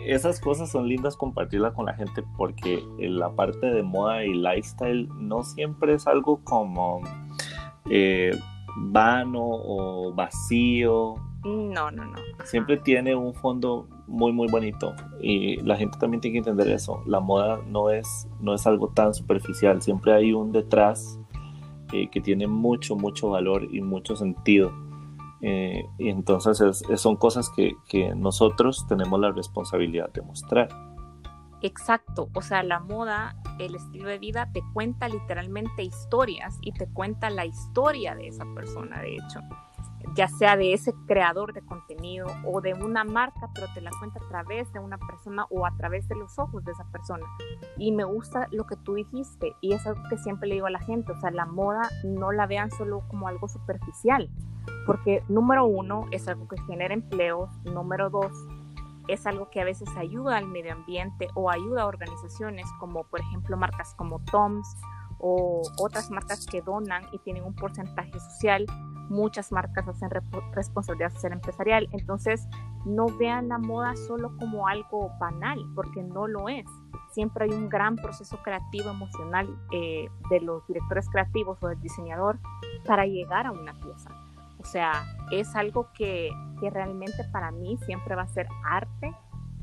[0.07, 5.09] esas cosas son lindas compartirlas con la gente porque la parte de moda y lifestyle
[5.17, 7.01] no siempre es algo como
[7.91, 8.31] eh,
[8.77, 11.17] vano o vacío.
[11.45, 12.17] No, no, no.
[12.45, 17.03] Siempre tiene un fondo muy, muy bonito y la gente también tiene que entender eso.
[17.07, 21.18] La moda no es, no es algo tan superficial, siempre hay un detrás
[21.93, 24.73] eh, que tiene mucho, mucho valor y mucho sentido.
[25.41, 30.69] Eh, y entonces son cosas que, que, nosotros tenemos la responsabilidad de mostrar.
[31.61, 36.89] Exacto, o sea, la moda, el estilo de vida te cuenta literalmente historias y te
[36.89, 39.41] cuenta la historia de esa persona, de hecho
[40.15, 44.21] ya sea de ese creador de contenido o de una marca, pero te la cuenta
[44.25, 47.27] a través de una persona o a través de los ojos de esa persona.
[47.77, 50.71] Y me gusta lo que tú dijiste y es algo que siempre le digo a
[50.71, 54.31] la gente, o sea, la moda no la vean solo como algo superficial,
[54.87, 58.33] porque número uno es algo que genera empleos, número dos
[59.09, 63.21] es algo que a veces ayuda al medio ambiente o ayuda a organizaciones como por
[63.21, 64.77] ejemplo marcas como Toms
[65.19, 68.67] o otras marcas que donan y tienen un porcentaje social
[69.09, 70.11] muchas marcas hacen
[70.53, 71.89] responsabilidad social empresarial.
[71.93, 72.47] Entonces,
[72.85, 76.67] no vean la moda solo como algo banal, porque no lo es.
[77.13, 82.39] Siempre hay un gran proceso creativo, emocional eh, de los directores creativos o del diseñador
[82.87, 84.11] para llegar a una pieza.
[84.61, 89.15] O sea, es algo que, que realmente para mí siempre va a ser arte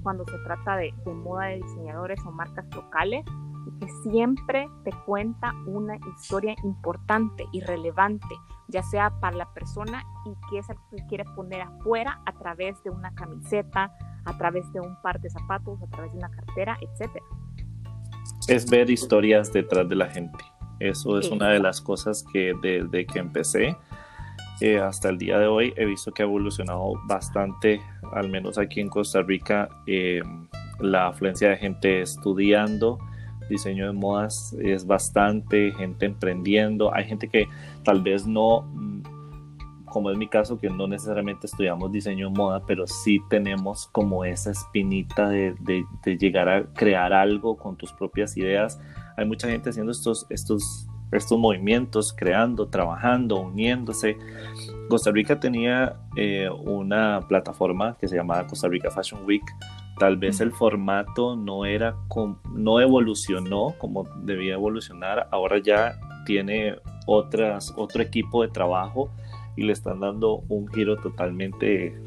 [0.01, 3.25] cuando se trata de, de moda de diseñadores o marcas locales
[3.65, 8.35] y que siempre te cuenta una historia importante y relevante
[8.67, 12.81] ya sea para la persona y qué es algo que quiere poner afuera a través
[12.83, 13.95] de una camiseta,
[14.25, 17.11] a través de un par de zapatos, a través de una cartera, etc.
[18.47, 20.43] Es ver historias detrás de la gente.
[20.79, 23.77] Eso es una de las cosas que desde que empecé
[24.61, 27.81] eh, hasta el día de hoy he visto que ha evolucionado bastante,
[28.13, 30.21] al menos aquí en Costa Rica, eh,
[30.79, 32.97] la afluencia de gente estudiando
[33.49, 37.47] diseño de modas es bastante, gente emprendiendo, hay gente que
[37.83, 38.95] tal vez no mm,
[39.95, 44.25] como es mi caso, que no necesariamente estudiamos diseño de moda, pero sí tenemos como
[44.25, 45.55] esa espinita de,
[46.19, 48.77] llegar a crear algo con tus propias ideas.
[49.15, 54.17] Hay mucha gente haciendo estos, estos, estos movimientos, creando, trabajando, uniéndose.
[54.89, 59.45] Costa Rica tenía eh, una plataforma que se llamaba Costa Rica Fashion Week.
[59.97, 61.95] Tal vez el formato no era
[62.53, 65.29] no evolucionó como debía evolucionar.
[65.31, 66.75] Ahora ya tiene
[67.05, 69.09] otras, otro equipo de trabajo
[69.55, 71.97] y le están dando un giro totalmente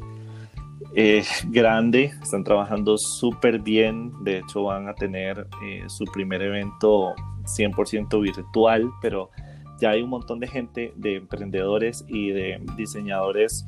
[0.95, 2.11] eh, grande.
[2.21, 4.11] Están trabajando súper bien.
[4.23, 7.15] De hecho, van a tener eh, su primer evento
[7.45, 9.31] 100% virtual, pero
[9.79, 13.65] ya hay un montón de gente, de emprendedores y de diseñadores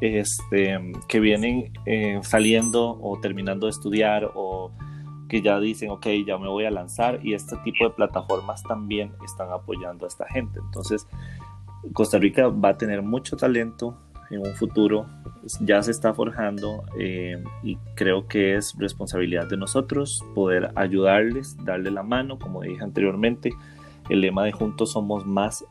[0.00, 0.78] este,
[1.08, 4.72] que vienen eh, saliendo o terminando de estudiar o
[5.28, 9.12] que ya dicen, ok, ya me voy a lanzar y este tipo de plataformas también
[9.24, 10.58] están apoyando a esta gente.
[10.58, 11.06] Entonces,
[11.92, 13.96] Costa Rica va a tener mucho talento
[14.30, 15.06] en un futuro,
[15.60, 21.90] ya se está forjando eh, y creo que es responsabilidad de nosotros poder ayudarles, darle
[21.90, 23.50] la mano, como dije anteriormente,
[24.08, 25.64] el lema de Juntos Somos Más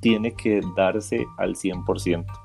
[0.00, 2.41] tiene que darse al 100%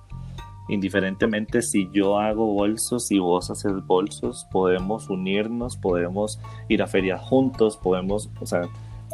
[0.68, 7.22] indiferentemente si yo hago bolsos y vos haces bolsos, podemos unirnos, podemos ir a ferias
[7.22, 8.62] juntos, podemos, o sea,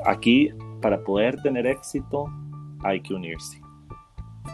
[0.06, 0.50] aquí
[0.82, 2.26] para poder tener éxito
[2.84, 3.62] hay que unirse.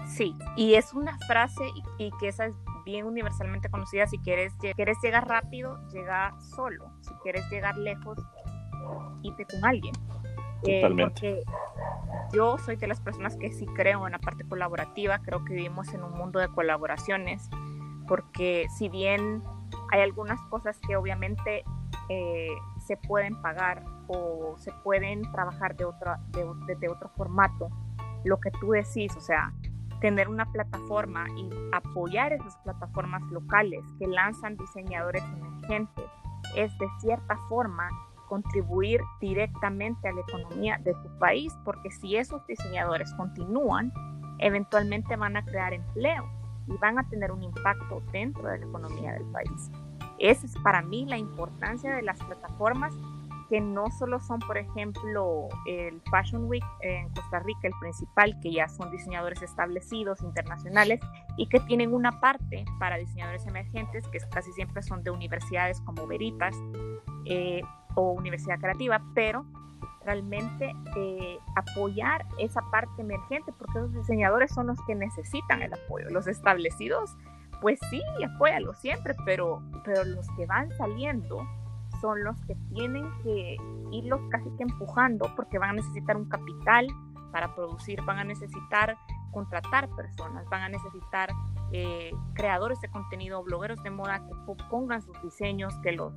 [0.08, 1.64] Sí, y es una frase
[1.98, 7.14] y, que esa es bien universalmente conocida, si quieres, quieres llegar rápido, llega solo, si
[7.24, 8.18] quieres llegar lejos,
[9.24, 9.94] irte con alguien.
[10.64, 11.44] Eh, porque
[12.34, 15.94] yo soy de las personas que sí creo en la parte colaborativa, creo que vivimos
[15.94, 17.50] en un mundo de colaboraciones,
[18.08, 19.42] porque si bien
[19.92, 21.64] hay algunas cosas que obviamente
[22.10, 27.70] eh, se pueden pagar o se pueden trabajar de, otra, de, otro formato,
[28.24, 29.54] lo que tú decís, o sea,
[30.02, 36.06] tener una plataforma y apoyar esas plataformas locales que lanzan diseñadores emergentes
[36.56, 37.90] es de cierta forma
[38.30, 43.92] contribuir directamente a la economía de tu país, porque si esos diseñadores continúan,
[44.38, 46.30] eventualmente van a crear empleo
[46.68, 49.72] y van a tener un impacto dentro de la economía del país.
[50.20, 52.94] Esa es para mí la importancia de las plataformas
[53.50, 58.52] que no solo son, por ejemplo, el Fashion Week en Costa Rica, el principal, que
[58.52, 61.02] ya son diseñadores establecidos, internacionales,
[61.36, 66.06] y que tienen una parte para diseñadores emergentes, que casi siempre son de universidades como
[66.06, 66.56] Veritas,
[67.26, 67.64] eh,
[67.96, 69.46] o universidad creativa, pero
[70.06, 76.10] realmente eh, apoyar esa parte emergente, porque los diseñadores son los que necesitan el apoyo.
[76.10, 77.16] Los establecidos,
[77.62, 78.02] pues sí,
[78.36, 81.48] apóyalo siempre, pero, pero los que van saliendo
[82.02, 83.58] son los que tienen que
[83.92, 86.88] irlos casi que empujando, porque van a necesitar un capital
[87.32, 88.98] para producir, van a necesitar
[89.32, 91.30] contratar personas, van a necesitar
[91.72, 96.14] eh, creadores de contenido, blogueros de moda que pongan sus diseños, que los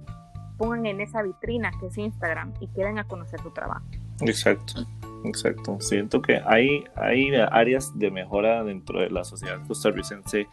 [0.62, 3.84] pongan en esa vitrina que es Instagram y queden a conocer tu trabajo.
[4.20, 4.86] Exacto,
[5.24, 5.76] exacto.
[5.80, 10.46] Siento que hay, hay áreas de mejora dentro de la sociedad costarricense.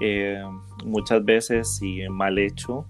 [0.00, 0.40] Eh,
[0.84, 2.86] muchas veces, y mal hecho,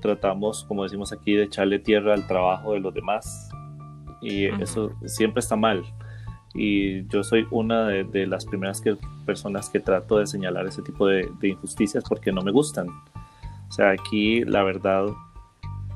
[0.00, 3.50] tratamos, como decimos aquí, de echarle tierra al trabajo de los demás.
[4.22, 5.82] Y eso siempre está mal.
[6.54, 11.08] Y yo soy una de, las primeras que, personas que trato de señalar ese tipo
[11.08, 12.88] de, de injusticias porque no me gustan.
[12.88, 15.06] O sea, aquí la verdad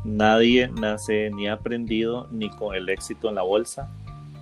[0.05, 3.91] nadie nace ni aprendido ni con el éxito en la bolsa.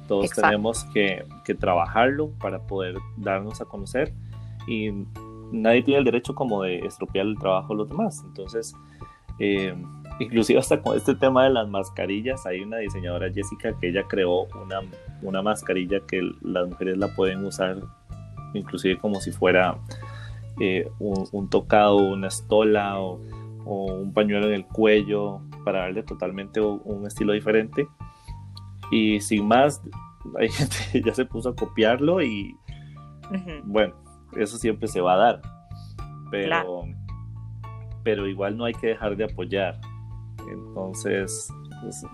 [0.08, 1.24] Todos tenemos que,
[1.58, 4.12] trabajarlo para poder darnos a conocer
[4.66, 4.90] y
[5.52, 8.22] nadie tiene el derecho como de estropear el trabajo de los demás.
[8.26, 8.74] Entonces,
[9.38, 9.74] eh,
[10.18, 14.46] inclusive hasta con este tema de las mascarillas, hay una diseñadora Jessica que ella creó
[14.62, 14.80] una,
[15.22, 17.76] una mascarilla que las mujeres la pueden usar
[18.54, 19.78] inclusive como si fuera
[20.60, 23.20] eh, un, tocado, una estola o,
[23.64, 27.86] o un pañuelo en el cuello para darle totalmente un estilo diferente.
[28.90, 29.82] Y sin más,
[30.38, 32.56] hay gente que ya se puso a copiarlo y
[33.64, 33.94] bueno,
[34.36, 35.42] eso siempre se va a dar.
[36.30, 36.84] Pero,
[38.02, 39.80] pero igual no hay que dejar de apoyar.
[40.50, 41.48] Entonces,
[41.80, 42.04] pues,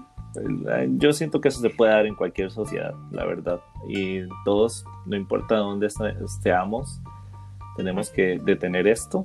[0.98, 3.60] yo siento que eso se puede dar en cualquier sociedad, la verdad.
[3.88, 7.00] Y todos, no importa dónde estemos,
[7.76, 9.24] tenemos que detener esto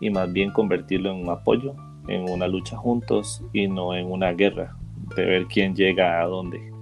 [0.00, 1.74] y más bien convertirlo en un apoyo
[2.08, 4.76] en una lucha juntos y no en una guerra
[5.16, 6.72] de ver quién llega a dónde.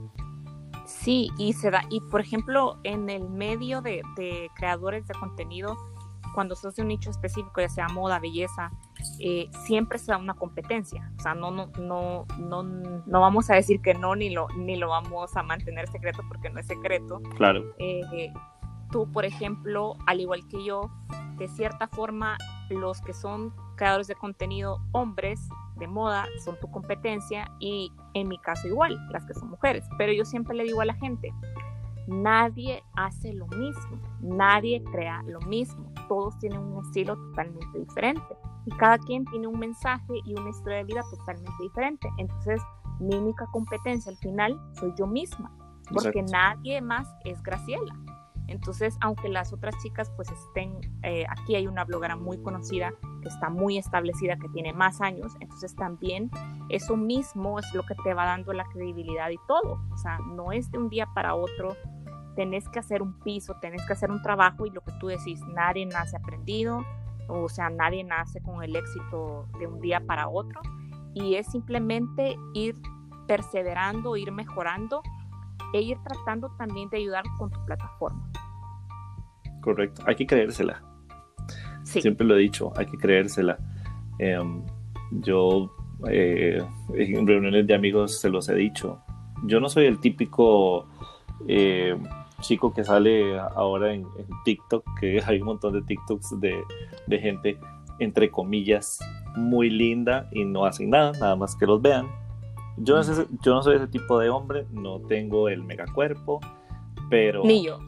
[0.87, 4.03] Sí, y se da, y por ejemplo, en el medio de,
[4.55, 5.77] creadores de contenido,
[6.35, 8.71] cuando sos de un nicho específico, ya sea moda, belleza,
[9.19, 11.11] eh, siempre se da una competencia.
[11.19, 14.77] O sea, no, no, no, no, no vamos a decir que no, ni lo, ni
[14.77, 17.21] lo vamos a mantener secreto porque no es secreto.
[17.37, 17.65] Claro.
[17.79, 18.33] Eh,
[18.91, 20.91] tú, por ejemplo, al igual que yo,
[21.37, 22.37] de cierta forma,
[22.69, 25.41] los que son creadores de contenido hombres
[25.77, 29.89] de moda son tu competencia y en mi caso igual, las que son mujeres.
[29.97, 31.33] Pero yo siempre le digo a la gente,
[32.07, 38.71] nadie hace lo mismo, nadie crea lo mismo, todos tienen un estilo totalmente diferente y
[38.73, 42.07] cada quien tiene un mensaje y una historia de vida totalmente diferente.
[42.19, 42.61] Entonces,
[42.99, 45.51] mi única competencia al final soy yo misma,
[45.91, 47.97] porque nadie más es Graciela.
[48.51, 52.93] Entonces, aunque las otras chicas pues estén, eh, aquí hay una bloguera muy conocida
[53.23, 56.31] que está muy establecida, que tiene más años, entonces también
[56.69, 59.81] eso mismo es lo que te va dando la credibilidad y todo.
[59.93, 61.77] O sea, no es de un día para otro,
[62.35, 65.41] tenés que hacer un piso, tenés que hacer un trabajo y lo que tú decís,
[65.55, 66.85] nadie nace aprendido,
[67.29, 70.61] o sea, nadie nace con el éxito de un día para otro
[71.15, 72.77] y es simplemente ir
[73.29, 75.03] perseverando, ir mejorando
[75.73, 78.31] e ir tratando también de ayudar con tu plataforma.
[79.61, 80.83] Correcto, hay que creérsela.
[81.85, 83.59] Siempre lo he dicho, hay que creérsela.
[84.19, 84.63] Em,
[85.11, 85.71] yo
[86.09, 86.63] eh,
[86.95, 89.01] en reuniones de amigos se los he dicho.
[89.45, 90.87] Yo no soy el típico
[91.49, 91.97] eh,
[92.41, 94.07] chico que sale ahora en,
[94.45, 96.63] TikTok, que hay un montón de TikToks de,
[97.07, 97.59] de, gente,
[97.99, 98.99] entre comillas,
[99.37, 102.07] muy linda y no hacen nada, nada más que los vean.
[102.83, 106.41] Yo no, yo no soy ese tipo de hombre, no tengo el megacuerpo,
[107.11, 107.45] pero...
[107.45, 107.79] Ni yo.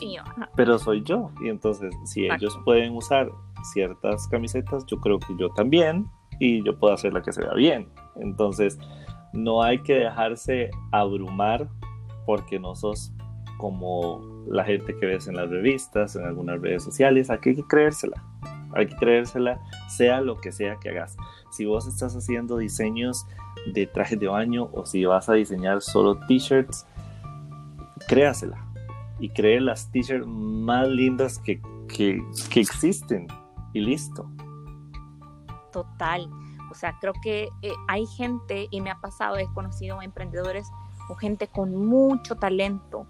[0.56, 1.30] Pero soy yo.
[1.40, 3.30] Y entonces, si ellos pueden usar
[3.72, 6.06] ciertas camisetas, yo creo que yo también,
[6.38, 7.88] y yo puedo hacer la que se vea bien.
[8.16, 8.78] Entonces,
[9.32, 11.68] no hay que dejarse abrumar
[12.26, 13.12] porque no sos
[13.58, 17.30] como la gente que ves en las revistas, en algunas redes sociales.
[17.30, 18.22] Aquí hay que creérsela.
[18.74, 21.16] Hay que creérsela, sea lo que sea que hagas.
[21.50, 23.24] Si vos estás haciendo diseños
[23.72, 26.86] de trajes de baño o si vas a diseñar solo t-shirts,
[28.06, 28.64] créasela
[29.18, 33.26] y cree las t-shirts más lindas que, que, que, existen
[33.72, 34.28] y listo.
[35.72, 36.28] Total.
[36.70, 40.68] O sea, creo que eh, hay gente, y me ha pasado, he conocido emprendedores
[41.08, 43.06] o gente con mucho talento,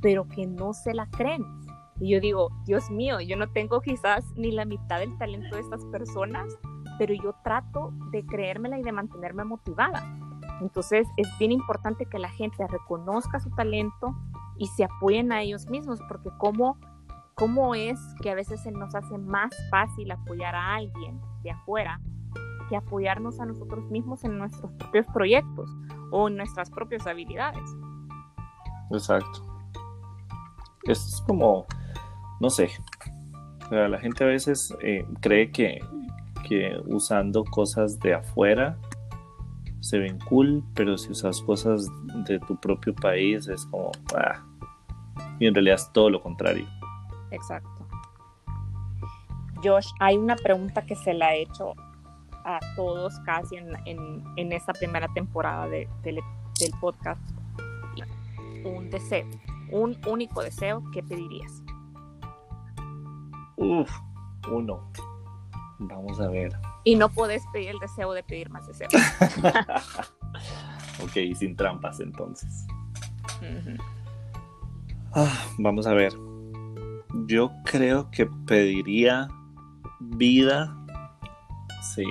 [0.00, 1.44] pero que no se la creen.
[2.00, 5.62] Y yo digo, Dios mío, yo no tengo quizás ni la mitad del talento de
[5.62, 6.52] estas personas,
[6.98, 10.02] pero yo trato de creérmela y de mantenerme motivada.
[10.60, 14.14] Entonces es bien importante que la gente reconozca su talento
[14.58, 16.78] y se apoyen a ellos mismos, porque cómo,
[17.34, 22.00] cómo es que a veces se nos hace más fácil apoyar a alguien de afuera
[22.68, 25.70] que apoyarnos a nosotros mismos en nuestros propios proyectos
[26.10, 27.68] o en nuestras propias habilidades.
[28.92, 29.52] Exacto
[30.84, 31.66] es como,
[32.40, 32.70] no sé,
[33.70, 35.80] la gente a veces eh, cree que,
[36.48, 38.76] que usando cosas de afuera
[39.80, 41.88] se ven cool, pero si usas cosas
[42.26, 44.44] de tu propio país es como, ah,
[45.38, 46.66] y en realidad es todo lo contrario.
[47.30, 47.68] Exacto.
[49.62, 51.74] Josh, hay una pregunta que se la he hecho
[52.44, 56.20] a todos casi en, en, en esta primera temporada de, del
[56.80, 57.20] podcast.
[58.64, 59.26] Un deseo
[59.72, 61.62] un único deseo, ¿qué pedirías?
[63.56, 63.90] Uf,
[64.50, 64.92] uno.
[65.88, 66.52] Vamos a ver.
[66.84, 68.92] Y no puedes pedir el deseo de pedir más deseos.
[71.02, 72.66] ok, sin trampas entonces.
[75.14, 76.12] Ah, vamos a ver.
[77.26, 79.28] Yo creo que pediría
[80.00, 80.76] vida.
[81.94, 82.04] Sí,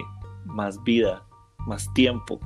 [0.45, 1.23] más vida,
[1.65, 2.39] más tiempo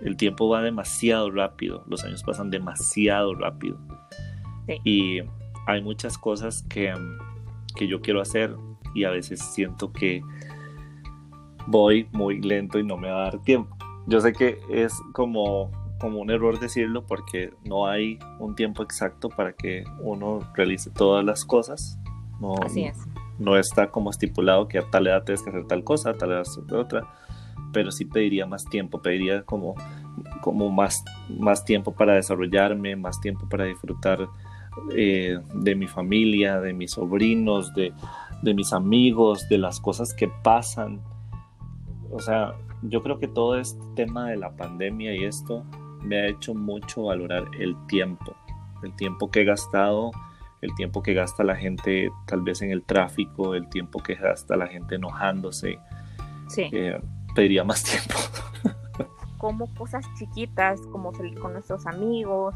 [0.00, 3.78] el tiempo va demasiado rápido, los años pasan demasiado rápido.
[4.84, 5.20] Y
[5.66, 6.92] hay muchas cosas que,
[7.74, 8.56] que yo quiero hacer
[8.96, 10.22] y a veces siento que
[11.66, 13.76] voy muy lento y no me va a dar tiempo.
[14.06, 15.70] Yo sé que es como,
[16.00, 21.24] como un error decirlo porque no hay un tiempo exacto para que uno realice todas
[21.24, 21.98] las cosas.
[22.40, 22.96] No, Así es.
[23.38, 26.32] No está como estipulado que a tal edad tienes que hacer tal cosa, a tal
[26.32, 27.06] edad otra
[27.76, 29.74] pero sí pediría más tiempo, pediría como,
[30.40, 34.28] como más, más tiempo para desarrollarme, más tiempo para disfrutar
[34.96, 37.92] eh, de mi familia, de mis sobrinos, de,
[38.42, 41.00] de mis amigos, de las cosas que pasan.
[42.10, 45.64] O sea, yo creo que todo este tema de la pandemia y esto
[46.02, 48.36] me ha hecho mucho valorar el tiempo,
[48.82, 50.12] el tiempo que he gastado,
[50.60, 54.56] el tiempo que gasta la gente tal vez en el tráfico, el tiempo que gasta
[54.56, 55.78] la gente enojándose.
[56.48, 56.68] Sí.
[56.72, 57.00] Eh,
[57.34, 58.18] pediría más tiempo.
[59.38, 62.54] como cosas chiquitas, como salir con nuestros amigos,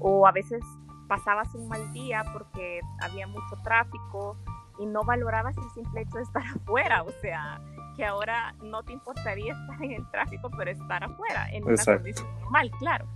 [0.00, 0.62] o a veces
[1.08, 4.36] pasabas un mal día porque había mucho tráfico
[4.78, 7.60] y no valorabas el simple hecho de estar afuera, o sea,
[7.96, 12.28] que ahora no te importaría estar en el tráfico, pero estar afuera, en una condición
[12.40, 13.06] normal, claro.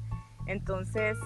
[0.47, 1.17] Entonces,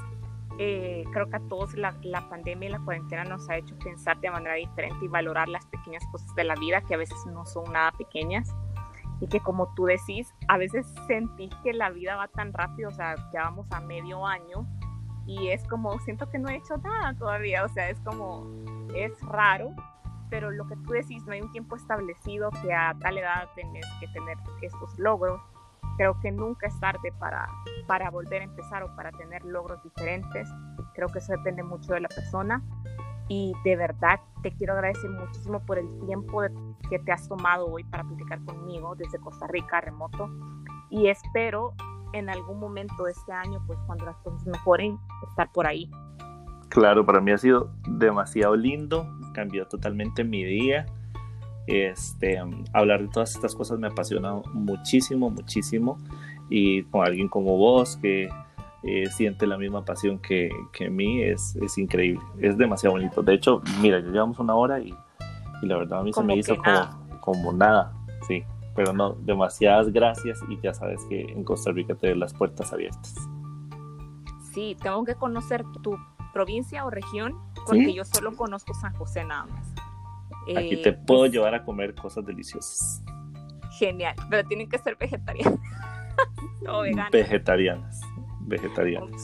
[0.58, 4.18] eh, creo que a todos la, la, pandemia y la cuarentena nos ha hecho pensar
[4.20, 7.44] de manera diferente y valorar las pequeñas cosas de la vida que a veces no
[7.44, 8.54] son nada pequeñas
[9.20, 12.92] y que como tú decís, a veces sentís que la vida va tan rápido, o
[12.92, 14.66] sea, ya vamos a medio año
[15.26, 18.46] y es como, siento que no he hecho nada todavía, o sea, es como,
[18.94, 19.74] es raro,
[20.30, 23.86] pero lo que tú decís, no hay un tiempo establecido que a tal edad tenés
[24.00, 25.40] que tener estos logros
[25.96, 27.48] Creo que nunca es tarde para,
[27.86, 30.48] para volver a empezar o para tener logros diferentes.
[30.94, 32.62] Creo que eso depende mucho de la persona.
[33.28, 36.42] Y de verdad te quiero agradecer muchísimo por el tiempo
[36.90, 40.28] que te has tomado hoy para platicar conmigo desde Costa Rica remoto.
[40.90, 41.72] Y espero
[42.12, 44.98] en algún momento de este año, pues cuando las cosas mejoren,
[45.28, 45.90] estar por ahí.
[46.68, 50.86] Claro, para mí ha sido demasiado lindo, cambió totalmente mi día
[51.66, 52.40] este,
[52.72, 55.98] hablar de todas estas cosas me apasiona muchísimo, muchísimo.
[56.48, 58.28] Y con alguien como vos que
[58.84, 62.24] eh, siente la misma pasión que, que mí es, es, increíble.
[62.40, 63.22] Es demasiado bonito.
[63.22, 64.94] De hecho, mira, ya llevamos una hora y,
[65.62, 67.92] y la verdad a mí se me hizo como, como nada.
[68.28, 68.44] Sí,
[68.76, 73.14] pero no, demasiadas gracias y ya sabes que en Costa Rica te las puertas abiertas.
[74.52, 75.96] Sí, tengo que conocer tu
[76.32, 77.34] provincia o región
[77.66, 79.74] porque yo solo conozco San José nada más.
[80.56, 83.02] Aquí te eh, puedo pues llevar a comer cosas deliciosas.
[83.78, 85.58] Genial, pero tienen que ser vegetarianas
[86.68, 87.10] o veganas.
[87.10, 88.00] Vegetarianas,
[88.40, 89.22] vegetarianas.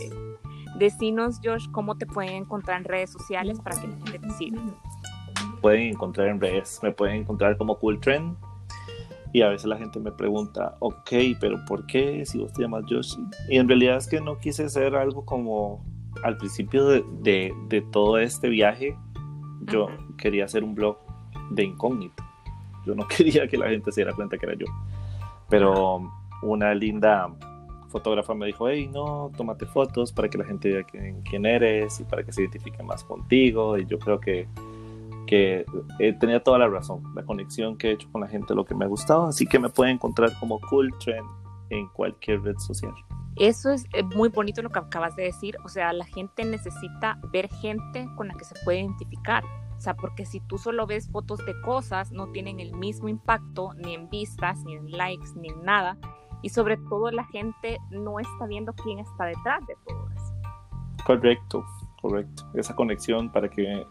[0.76, 4.74] Decinos, Josh, cómo te pueden encontrar en redes sociales para que te sigan.
[5.60, 8.36] Pueden encontrar en redes, me pueden encontrar como Cool Trend.
[9.34, 12.84] Y a veces la gente me pregunta, ok, pero ¿por qué si vos te llamas
[12.86, 13.16] Josh?
[13.48, 15.82] Y en realidad es que no quise ser algo como
[16.22, 18.96] al principio de, de, todo este viaje.
[19.62, 20.98] Yo quería hacer un blog
[21.50, 22.22] de incógnito.
[22.86, 24.66] Yo no quería que la gente se diera cuenta que era yo.
[25.48, 26.10] Pero
[26.42, 27.32] una linda
[27.88, 32.04] fotógrafa me dijo, hey, no, tómate fotos para que la gente vea quién, eres y
[32.04, 33.76] para que se identifique más contigo.
[33.76, 34.48] Y yo creo que,
[35.26, 35.64] que
[35.98, 38.74] eh, tenía toda la razón, la conexión que he hecho con la gente, lo que
[38.74, 39.26] me ha gustado.
[39.26, 41.26] Así que me pueden encontrar como Cool Trend
[41.70, 42.94] en cualquier red social.
[43.36, 45.56] Eso es eh, muy bonito lo que acabas de decir.
[45.64, 49.44] O sea, la gente necesita ver gente con la que se puede identificar.
[49.76, 53.72] O sea, porque si tú solo ves fotos de cosas, no tienen el mismo impacto
[53.74, 55.98] ni en vistas, ni en likes, ni en nada.
[56.42, 60.34] Y sobre todo la gente no está viendo quién está detrás de todo eso.
[61.04, 61.64] Correcto,
[62.00, 62.44] correcto.
[62.54, 63.86] Esa conexión para que eh,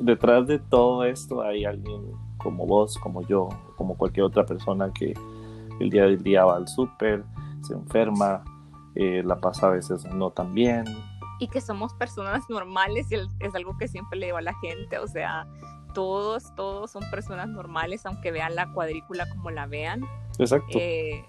[0.00, 5.14] detrás de todo esto hay alguien como vos, como yo, como cualquier otra persona que
[5.80, 7.24] el día del día va al súper,
[7.62, 8.44] se enferma,
[8.98, 10.84] eh, la pasa a veces no tan bien,
[11.38, 14.98] y que somos personas normales y es algo que siempre le digo a la gente,
[14.98, 15.46] o sea,
[15.94, 20.02] todos, todos son personas normales, aunque vean la cuadrícula como la vean.
[20.38, 20.78] Exacto.
[20.78, 21.24] Eh,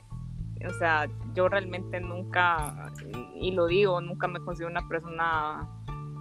[0.67, 2.91] o sea, yo realmente nunca,
[3.35, 5.67] y lo digo, nunca me considero una persona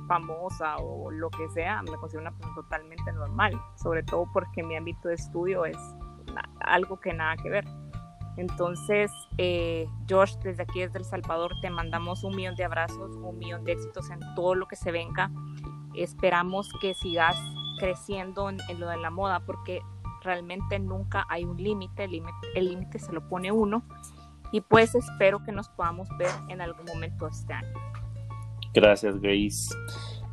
[0.06, 4.76] famosa o lo que sea, me considero una persona totalmente normal, sobre todo porque mi
[4.76, 5.76] ámbito de estudio es
[6.60, 7.64] algo que nada que ver.
[8.38, 13.36] Entonces, eh, Josh, desde aquí, desde El Salvador, te mandamos un millón de abrazos, un
[13.36, 15.32] millón de éxitos en todo lo que se venga.
[15.94, 17.36] Esperamos que sigas
[17.80, 19.82] creciendo en, lo de la moda, porque
[20.22, 22.04] realmente nunca hay un límite,
[22.54, 23.82] el límite se lo pone uno.
[24.52, 27.74] Y pues espero que nos podamos ver en algún momento este año.
[28.72, 29.74] Gracias, Grace.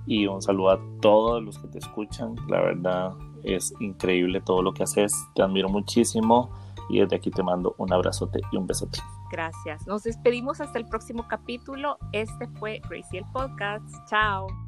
[0.06, 2.36] Y un saludo a todos los que te escuchan.
[2.47, 5.12] La verdad es increíble todo lo que haces.
[5.34, 6.51] Te admiro muchísimo
[6.90, 9.00] y desde aquí te mando un abrazote y un besote.
[9.32, 9.86] Gracias.
[9.88, 11.98] Nos despedimos hasta el próximo capítulo.
[12.12, 13.86] Este fue Gracie el Podcast.
[14.08, 14.64] Chao.